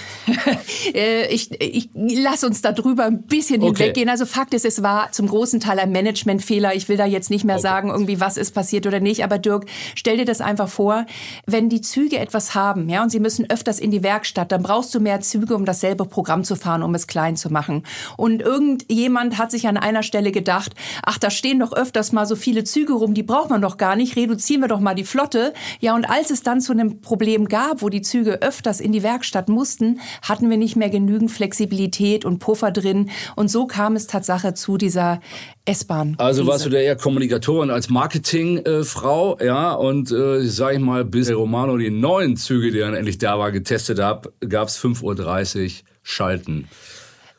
äh, 0.94 1.32
ich, 1.32 1.60
ich 1.60 1.88
lass 1.94 2.42
uns 2.42 2.62
da 2.62 2.72
drüber 2.72 3.04
ein 3.04 3.22
bisschen 3.22 3.62
okay. 3.62 3.84
hinweggehen. 3.84 4.08
Also 4.08 4.26
Fakt 4.26 4.54
ist, 4.54 4.64
es 4.64 4.82
war 4.82 5.12
zum 5.12 5.28
großen 5.28 5.60
Teil 5.60 5.78
ein 5.78 5.92
Managementfehler. 5.92 6.74
Ich 6.74 6.88
will 6.88 6.96
da 6.96 7.06
jetzt 7.06 7.30
nicht 7.30 7.44
mehr 7.44 7.56
okay. 7.56 7.62
sagen, 7.62 7.90
irgendwie 7.90 8.20
was 8.20 8.36
ist 8.36 8.52
passiert 8.52 8.86
oder 8.86 8.98
nicht. 8.98 9.22
Aber 9.22 9.38
Dirk, 9.38 9.66
stell 9.94 10.16
dir 10.16 10.24
das 10.24 10.40
einfach 10.40 10.68
vor, 10.68 11.06
wenn 11.46 11.68
die 11.68 11.80
Züge 11.80 12.18
etwas 12.18 12.54
haben, 12.54 12.88
ja, 12.88 13.02
und 13.02 13.10
sie 13.10 13.20
müssen 13.20 13.48
öfters 13.48 13.78
in 13.78 13.90
die 13.90 14.02
Werkstatt, 14.02 14.50
dann 14.50 14.62
brauchst 14.62 14.94
du 14.94 15.00
mehr 15.00 15.20
Züge, 15.20 15.54
um 15.54 15.64
dasselbe 15.64 16.04
Programm 16.04 16.42
zu 16.42 16.56
fahren, 16.56 16.82
um 16.82 16.94
es 16.94 17.06
klein 17.06 17.36
zu 17.36 17.52
machen. 17.52 17.84
Und 18.16 18.42
irgendjemand 18.42 19.38
hat 19.38 19.52
sich 19.52 19.68
an 19.68 19.76
einer 19.76 20.02
Stelle 20.02 20.32
gedacht, 20.32 20.74
ach, 21.04 21.18
da 21.18 21.30
stehen 21.30 21.60
doch 21.60 21.72
öfters 21.72 22.12
mal 22.12 22.26
so 22.26 22.34
viele 22.34 22.64
Züge 22.64 22.94
rum, 22.94 23.14
die 23.14 23.22
braucht 23.22 23.50
man 23.50 23.62
doch 23.62 23.75
doch 23.76 23.78
gar 23.78 23.96
nicht, 23.96 24.16
reduzieren 24.16 24.62
wir 24.62 24.68
doch 24.68 24.80
mal 24.80 24.94
die 24.94 25.04
Flotte. 25.04 25.52
Ja, 25.80 25.94
und 25.94 26.08
als 26.08 26.30
es 26.30 26.42
dann 26.42 26.60
zu 26.60 26.72
einem 26.72 27.00
Problem 27.00 27.46
gab, 27.46 27.82
wo 27.82 27.88
die 27.88 28.02
Züge 28.02 28.42
öfters 28.42 28.80
in 28.80 28.92
die 28.92 29.02
Werkstatt 29.02 29.48
mussten, 29.48 30.00
hatten 30.22 30.50
wir 30.50 30.56
nicht 30.56 30.76
mehr 30.76 30.90
genügend 30.90 31.30
Flexibilität 31.30 32.24
und 32.24 32.38
Puffer 32.38 32.70
drin. 32.70 33.10
Und 33.36 33.48
so 33.48 33.66
kam 33.66 33.96
es 33.96 34.06
Tatsache 34.06 34.54
zu 34.54 34.76
dieser 34.78 35.20
S-Bahn. 35.64 36.14
Also 36.18 36.46
warst 36.46 36.64
du 36.64 36.70
da 36.70 36.78
eher 36.78 36.96
Kommunikatorin 36.96 37.70
als 37.70 37.90
Marketingfrau, 37.90 39.38
äh, 39.38 39.46
ja, 39.46 39.72
und 39.72 40.10
äh, 40.10 40.40
sag 40.46 40.74
ich 40.74 40.80
mal, 40.80 41.04
bis 41.04 41.30
Romano 41.30 41.76
die 41.76 41.90
neuen 41.90 42.36
Züge, 42.36 42.70
die 42.70 42.78
dann 42.78 42.94
endlich 42.94 43.18
da 43.18 43.38
war, 43.38 43.52
getestet 43.52 43.98
hat, 43.98 44.28
gab 44.48 44.68
es 44.68 44.78
5.30 44.78 45.64
Uhr 45.64 45.70
Schalten. 46.02 46.68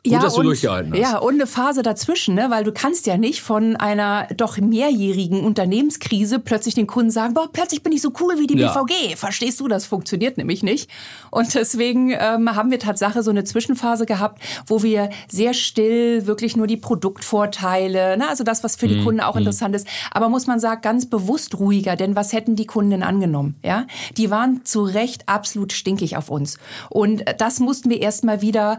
Gut, 0.04 0.14
ja, 0.14 0.20
dass 0.20 0.36
du 0.36 0.40
und, 0.40 0.46
durchgehalten 0.46 0.94
hast. 0.94 1.00
Ja, 1.00 1.18
und 1.18 1.34
eine 1.34 1.48
Phase 1.48 1.82
dazwischen, 1.82 2.36
ne? 2.36 2.50
weil 2.50 2.64
du 2.64 2.72
kannst 2.72 3.08
ja 3.08 3.18
nicht 3.18 3.42
von 3.42 3.76
einer 3.76 4.28
doch 4.38 4.58
mehrjährigen 4.58 5.44
Unternehmenskrise 5.44 6.40
plötzlich 6.40 6.76
den 6.76 6.88
Kunden 6.88 7.12
sagen, 7.12 7.34
boah, 7.34 7.50
plötzlich 7.52 7.84
bin 7.84 7.92
ich 7.92 8.02
so 8.02 8.14
cool 8.22 8.40
wie 8.40 8.48
die 8.48 8.58
ja. 8.58 8.74
BVG. 8.74 9.18
Verstehst 9.18 9.60
du? 9.60 9.68
Das 9.68 9.86
funktioniert 9.86 10.38
nämlich 10.38 10.64
nicht. 10.64 10.90
Und 11.32 11.54
deswegen 11.56 12.12
ähm, 12.12 12.56
haben 12.56 12.72
wir 12.72 12.80
Tatsache 12.80 13.22
so 13.22 13.32
eine 13.32 13.44
Zwischenphase 13.44 14.06
gehabt, 14.06 14.42
wo 14.66 14.82
wir 14.82 15.10
sehr 15.28 15.54
still 15.54 16.26
wirklich 16.26 16.56
nur 16.56 16.68
die 16.68 16.78
Produktvorteile, 16.78 18.18
ne? 18.18 18.30
also 18.30 18.44
das, 18.44 18.64
was 18.64 18.76
für 18.76 18.88
die 18.88 18.98
mhm. 18.98 19.04
Kunden 19.04 19.22
auch 19.22 19.34
mhm. 19.34 19.40
interessant 19.40 19.76
ist, 19.76 19.88
aber 20.12 20.30
muss 20.30 20.48
man 20.48 20.60
sagen, 20.60 20.82
ganz 20.82 21.10
bewusst 21.10 21.60
ruhiger, 21.60 21.96
denn 21.96 22.16
was 22.16 22.34
hätten 22.34 22.56
die 22.56 22.66
Kunden 22.66 22.92
denn 22.92 23.04
angenommen? 23.04 23.56
Ja? 23.64 23.86
Die 24.16 24.30
waren 24.32 24.64
zu 24.64 24.84
Recht 24.84 25.28
absolut 25.28 25.74
stinkig 25.74 26.16
auf 26.16 26.30
uns. 26.30 26.58
Und 26.90 27.26
das 27.40 27.60
mussten 27.60 27.90
wir 27.90 28.02
erstmal 28.02 28.42
wieder 28.42 28.78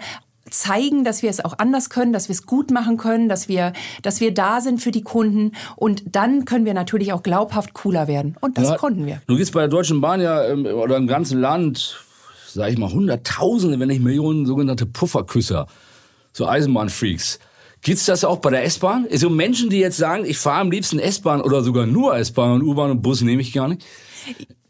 zeigen, 0.50 1.04
dass 1.04 1.22
wir 1.22 1.30
es 1.30 1.44
auch 1.44 1.58
anders 1.58 1.90
können, 1.90 2.12
dass 2.12 2.28
wir 2.28 2.34
es 2.34 2.46
gut 2.46 2.70
machen 2.70 2.96
können, 2.96 3.28
dass 3.28 3.48
wir, 3.48 3.72
dass 4.02 4.20
wir 4.20 4.32
da 4.32 4.60
sind 4.60 4.80
für 4.80 4.90
die 4.90 5.02
Kunden 5.02 5.52
und 5.76 6.02
dann 6.06 6.44
können 6.44 6.64
wir 6.64 6.74
natürlich 6.74 7.12
auch 7.12 7.22
glaubhaft 7.22 7.74
cooler 7.74 8.08
werden. 8.08 8.36
Und 8.40 8.58
das 8.58 8.70
ja, 8.70 8.76
konnten 8.76 9.06
wir. 9.06 9.20
Du 9.26 9.36
gehst 9.36 9.52
bei 9.52 9.60
der 9.60 9.68
Deutschen 9.68 10.00
Bahn 10.00 10.20
ja 10.20 10.44
ähm, 10.44 10.66
oder 10.66 10.96
im 10.96 11.06
ganzen 11.06 11.40
Land, 11.40 11.98
sage 12.46 12.72
ich 12.72 12.78
mal, 12.78 12.92
Hunderttausende, 12.92 13.78
wenn 13.78 13.88
nicht 13.88 14.02
Millionen 14.02 14.46
sogenannte 14.46 14.86
Pufferküsser, 14.86 15.66
so 16.32 16.46
Eisenbahnfreaks. 16.46 17.38
Gibt's 17.82 18.06
das 18.06 18.24
auch 18.24 18.38
bei 18.38 18.50
der 18.50 18.64
S-Bahn? 18.64 19.04
So 19.04 19.10
also 19.10 19.30
Menschen, 19.30 19.70
die 19.70 19.78
jetzt 19.78 19.96
sagen, 19.96 20.24
ich 20.24 20.38
fahre 20.38 20.60
am 20.60 20.70
liebsten 20.70 20.98
S-Bahn 20.98 21.40
oder 21.40 21.62
sogar 21.62 21.86
nur 21.86 22.16
S-Bahn 22.16 22.52
und 22.52 22.62
U-Bahn 22.62 22.90
und 22.90 23.02
Bus 23.02 23.20
nehme 23.22 23.42
ich 23.42 23.52
gar 23.52 23.68
nicht? 23.68 23.84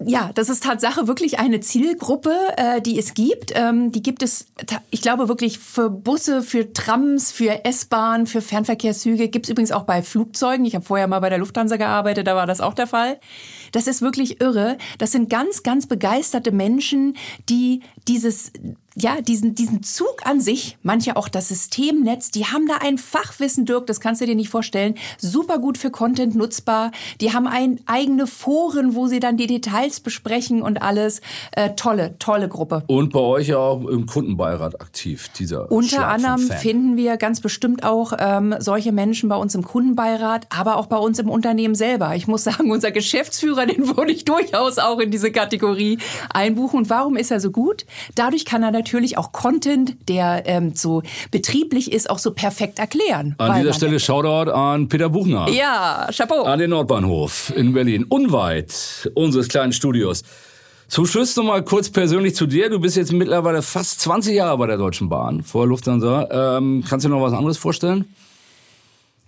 Ja, 0.04 0.30
das 0.32 0.48
ist 0.48 0.62
Tatsache 0.62 1.08
wirklich 1.08 1.40
eine 1.40 1.58
Zielgruppe, 1.58 2.32
äh, 2.56 2.80
die 2.80 2.98
es 2.98 3.14
gibt. 3.14 3.52
Ähm, 3.56 3.90
die 3.90 4.02
gibt 4.02 4.22
es, 4.22 4.46
ich 4.90 5.02
glaube 5.02 5.28
wirklich 5.28 5.58
für 5.58 5.90
Busse, 5.90 6.42
für 6.42 6.72
Trams, 6.72 7.32
für 7.32 7.64
S-Bahn, 7.64 8.28
für 8.28 8.40
Fernverkehrszüge. 8.40 9.28
Gibt 9.28 9.46
es 9.46 9.50
übrigens 9.50 9.72
auch 9.72 9.82
bei 9.82 10.02
Flugzeugen. 10.02 10.64
Ich 10.66 10.76
habe 10.76 10.84
vorher 10.84 11.08
mal 11.08 11.18
bei 11.18 11.30
der 11.30 11.38
Lufthansa 11.38 11.76
gearbeitet, 11.76 12.28
da 12.28 12.36
war 12.36 12.46
das 12.46 12.60
auch 12.60 12.74
der 12.74 12.86
Fall. 12.86 13.18
Das 13.72 13.88
ist 13.88 14.00
wirklich 14.00 14.40
irre. 14.40 14.78
Das 14.98 15.10
sind 15.10 15.30
ganz, 15.30 15.64
ganz 15.64 15.86
begeisterte 15.86 16.52
Menschen, 16.52 17.16
die 17.48 17.80
dieses 18.06 18.52
ja, 19.00 19.20
diesen, 19.20 19.54
diesen 19.54 19.82
Zug 19.82 20.22
an 20.24 20.40
sich, 20.40 20.76
manche 20.82 21.16
auch 21.16 21.28
das 21.28 21.48
Systemnetz, 21.48 22.30
die 22.30 22.46
haben 22.46 22.66
da 22.66 22.76
ein 22.80 22.98
Fachwissen, 22.98 23.64
Dirk, 23.64 23.86
das 23.86 24.00
kannst 24.00 24.20
du 24.20 24.26
dir 24.26 24.34
nicht 24.34 24.48
vorstellen. 24.48 24.94
Super 25.18 25.58
gut 25.58 25.78
für 25.78 25.90
Content 25.90 26.34
nutzbar. 26.34 26.90
Die 27.20 27.32
haben 27.32 27.46
ein 27.46 27.80
eigene 27.86 28.26
Foren, 28.26 28.94
wo 28.94 29.06
sie 29.06 29.20
dann 29.20 29.36
die 29.36 29.46
Details 29.46 30.00
besprechen 30.00 30.62
und 30.62 30.82
alles. 30.82 31.20
Äh, 31.52 31.70
tolle, 31.76 32.16
tolle 32.18 32.48
Gruppe. 32.48 32.82
Und 32.86 33.12
bei 33.12 33.20
euch 33.20 33.54
auch 33.54 33.86
im 33.86 34.06
Kundenbeirat 34.06 34.80
aktiv, 34.80 35.28
dieser 35.38 35.70
Unter 35.70 36.08
anderem 36.08 36.40
finden 36.40 36.96
wir 36.96 37.16
ganz 37.16 37.40
bestimmt 37.40 37.84
auch 37.84 38.12
ähm, 38.18 38.54
solche 38.58 38.92
Menschen 38.92 39.28
bei 39.28 39.36
uns 39.36 39.54
im 39.54 39.62
Kundenbeirat, 39.62 40.46
aber 40.50 40.76
auch 40.76 40.86
bei 40.86 40.96
uns 40.96 41.18
im 41.18 41.28
Unternehmen 41.28 41.74
selber. 41.74 42.14
Ich 42.16 42.26
muss 42.26 42.44
sagen, 42.48 42.70
unser 42.70 42.90
Geschäftsführer, 42.90 43.66
den 43.66 43.96
würde 43.96 44.12
ich 44.12 44.24
durchaus 44.24 44.78
auch 44.78 44.98
in 44.98 45.10
diese 45.10 45.30
Kategorie 45.30 45.98
einbuchen. 46.32 46.78
Und 46.78 46.90
warum 46.90 47.16
ist 47.16 47.30
er 47.30 47.40
so 47.40 47.50
gut? 47.50 47.86
Dadurch 48.14 48.44
kann 48.44 48.62
er 48.62 48.70
natürlich 48.70 48.87
auch 49.16 49.32
Content, 49.32 49.96
der 50.08 50.42
ähm, 50.46 50.72
so 50.74 51.02
betrieblich 51.30 51.92
ist, 51.92 52.10
auch 52.10 52.18
so 52.18 52.32
perfekt 52.32 52.78
erklären. 52.78 53.34
An 53.38 53.60
dieser 53.60 53.72
Stelle 53.72 54.00
Shoutout 54.00 54.50
an 54.50 54.88
Peter 54.88 55.08
Buchner. 55.08 55.48
Ja, 55.50 56.08
Chapeau. 56.16 56.42
An 56.42 56.58
den 56.58 56.70
Nordbahnhof 56.70 57.52
in 57.56 57.72
Berlin, 57.72 58.04
unweit 58.08 59.10
unseres 59.14 59.48
kleinen 59.48 59.72
Studios. 59.72 60.22
Zum 60.88 61.04
Schluss 61.04 61.36
noch 61.36 61.44
mal 61.44 61.62
kurz 61.62 61.90
persönlich 61.90 62.34
zu 62.34 62.46
dir. 62.46 62.70
Du 62.70 62.80
bist 62.80 62.96
jetzt 62.96 63.12
mittlerweile 63.12 63.60
fast 63.60 64.00
20 64.00 64.34
Jahre 64.34 64.56
bei 64.56 64.66
der 64.66 64.78
Deutschen 64.78 65.10
Bahn, 65.10 65.42
vor 65.42 65.66
Lufthansa. 65.66 66.56
Ähm, 66.56 66.82
kannst 66.88 67.04
du 67.04 67.10
dir 67.10 67.14
noch 67.14 67.22
was 67.22 67.34
anderes 67.34 67.58
vorstellen? 67.58 68.06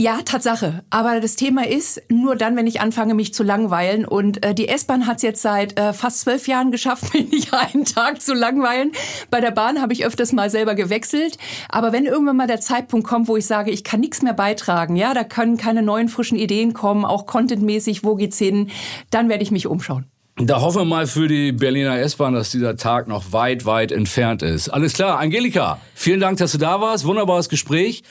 Ja, 0.01 0.23
Tatsache. 0.25 0.83
Aber 0.89 1.21
das 1.21 1.37
Thema 1.37 1.69
ist, 1.69 2.01
nur 2.09 2.35
dann, 2.35 2.57
wenn 2.57 2.67
ich 2.67 2.81
anfange, 2.81 3.13
mich 3.13 3.35
zu 3.35 3.43
langweilen. 3.43 4.07
Und 4.07 4.43
äh, 4.43 4.55
die 4.55 4.67
S-Bahn 4.67 5.07
hat 5.07 5.19
es 5.19 5.23
jetzt 5.23 5.43
seit 5.43 5.79
äh, 5.79 5.93
fast 5.93 6.21
zwölf 6.21 6.49
Jahren 6.49 6.71
geschafft, 6.71 7.13
mich 7.13 7.31
nicht 7.31 7.53
einen 7.53 7.85
Tag 7.85 8.23
zu 8.23 8.33
langweilen. 8.33 8.93
Bei 9.29 9.43
der 9.43 9.51
Bahn 9.51 9.83
habe 9.83 9.93
ich 9.93 10.07
öfters 10.07 10.33
mal 10.33 10.49
selber 10.49 10.75
gewechselt. 10.75 11.37
Aber 11.69 11.93
wenn 11.93 12.07
irgendwann 12.07 12.39
mal 12.39 12.47
der 12.47 12.63
Zeitpunkt 12.63 13.07
kommt, 13.07 13.29
wo 13.29 13.37
ich 13.37 13.45
sage, 13.45 13.73
ich 13.73 13.85
kann 13.85 14.01
nichts 14.01 14.23
mehr 14.23 14.33
beitragen, 14.33 14.97
ja, 14.97 15.13
da 15.13 15.23
können 15.23 15.59
keine 15.59 15.83
neuen 15.83 16.09
frischen 16.09 16.39
Ideen 16.39 16.73
kommen, 16.73 17.05
auch 17.05 17.27
contentmäßig, 17.27 18.03
wo 18.03 18.15
geht's 18.15 18.39
hin, 18.39 18.71
dann 19.11 19.29
werde 19.29 19.43
ich 19.43 19.51
mich 19.51 19.67
umschauen. 19.67 20.07
Da 20.39 20.63
hoffen 20.63 20.81
wir 20.81 20.85
mal 20.87 21.07
für 21.09 21.29
die 21.29 21.53
Berliner 21.53 21.99
S-Bahn, 21.99 22.33
dass 22.33 22.49
dieser 22.49 22.79
Tag 22.79 23.07
noch 23.07 23.35
weit, 23.35 23.67
weit 23.67 23.93
entfernt 23.93 24.41
ist. 24.41 24.71
Alles 24.71 24.95
klar, 24.95 25.19
Angelika, 25.19 25.79
vielen 25.95 26.21
Dank, 26.21 26.39
dass 26.39 26.53
du 26.53 26.59
da 26.59 26.81
warst. 26.81 27.05
Wunderbares 27.05 27.51
Gespräch. 27.51 28.03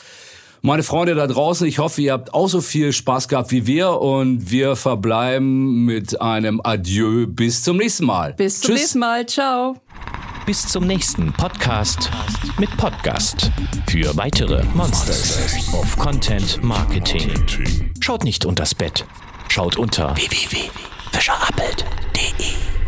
Meine 0.62 0.84
Freunde 0.84 1.16
da 1.16 1.26
draußen, 1.26 1.66
ich 1.68 1.80
hoffe, 1.80 2.02
ihr 2.02 2.12
habt 2.14 2.34
auch 2.34 2.48
so 2.50 2.60
viel 2.60 2.92
Spaß 2.92 3.30
gehabt 3.30 3.52
wie 3.52 3.66
wir 3.66 3.92
und 4.02 4.52
wir 4.52 4.76
verbleiben 4.76 5.86
mit 5.86 6.20
einem 6.22 6.60
Adieu. 6.64 7.28
Bis 7.28 7.64
zum 7.64 7.78
nächsten 7.78 8.06
Mal. 8.06 8.34
Bis 8.34 8.60
zum 8.60 8.72
Tschüss. 8.72 8.80
nächsten 8.82 9.00
Mal. 9.00 9.26
Ciao. 9.26 9.78
Bis 10.46 10.68
zum 10.68 10.86
nächsten 10.86 11.32
Podcast 11.34 12.10
mit 12.58 12.76
Podcast. 12.76 13.50
Für 13.90 14.16
weitere 14.18 14.66
Monsters 14.74 15.74
of 15.74 15.98
Content 15.98 16.62
Marketing. 16.64 17.32
Schaut 18.02 18.24
nicht 18.26 18.46
unters 18.46 18.76
Bett. 18.76 19.06
Schaut 19.48 19.78
unter 19.78 20.14
www.fischerappelt.de. 20.16 22.79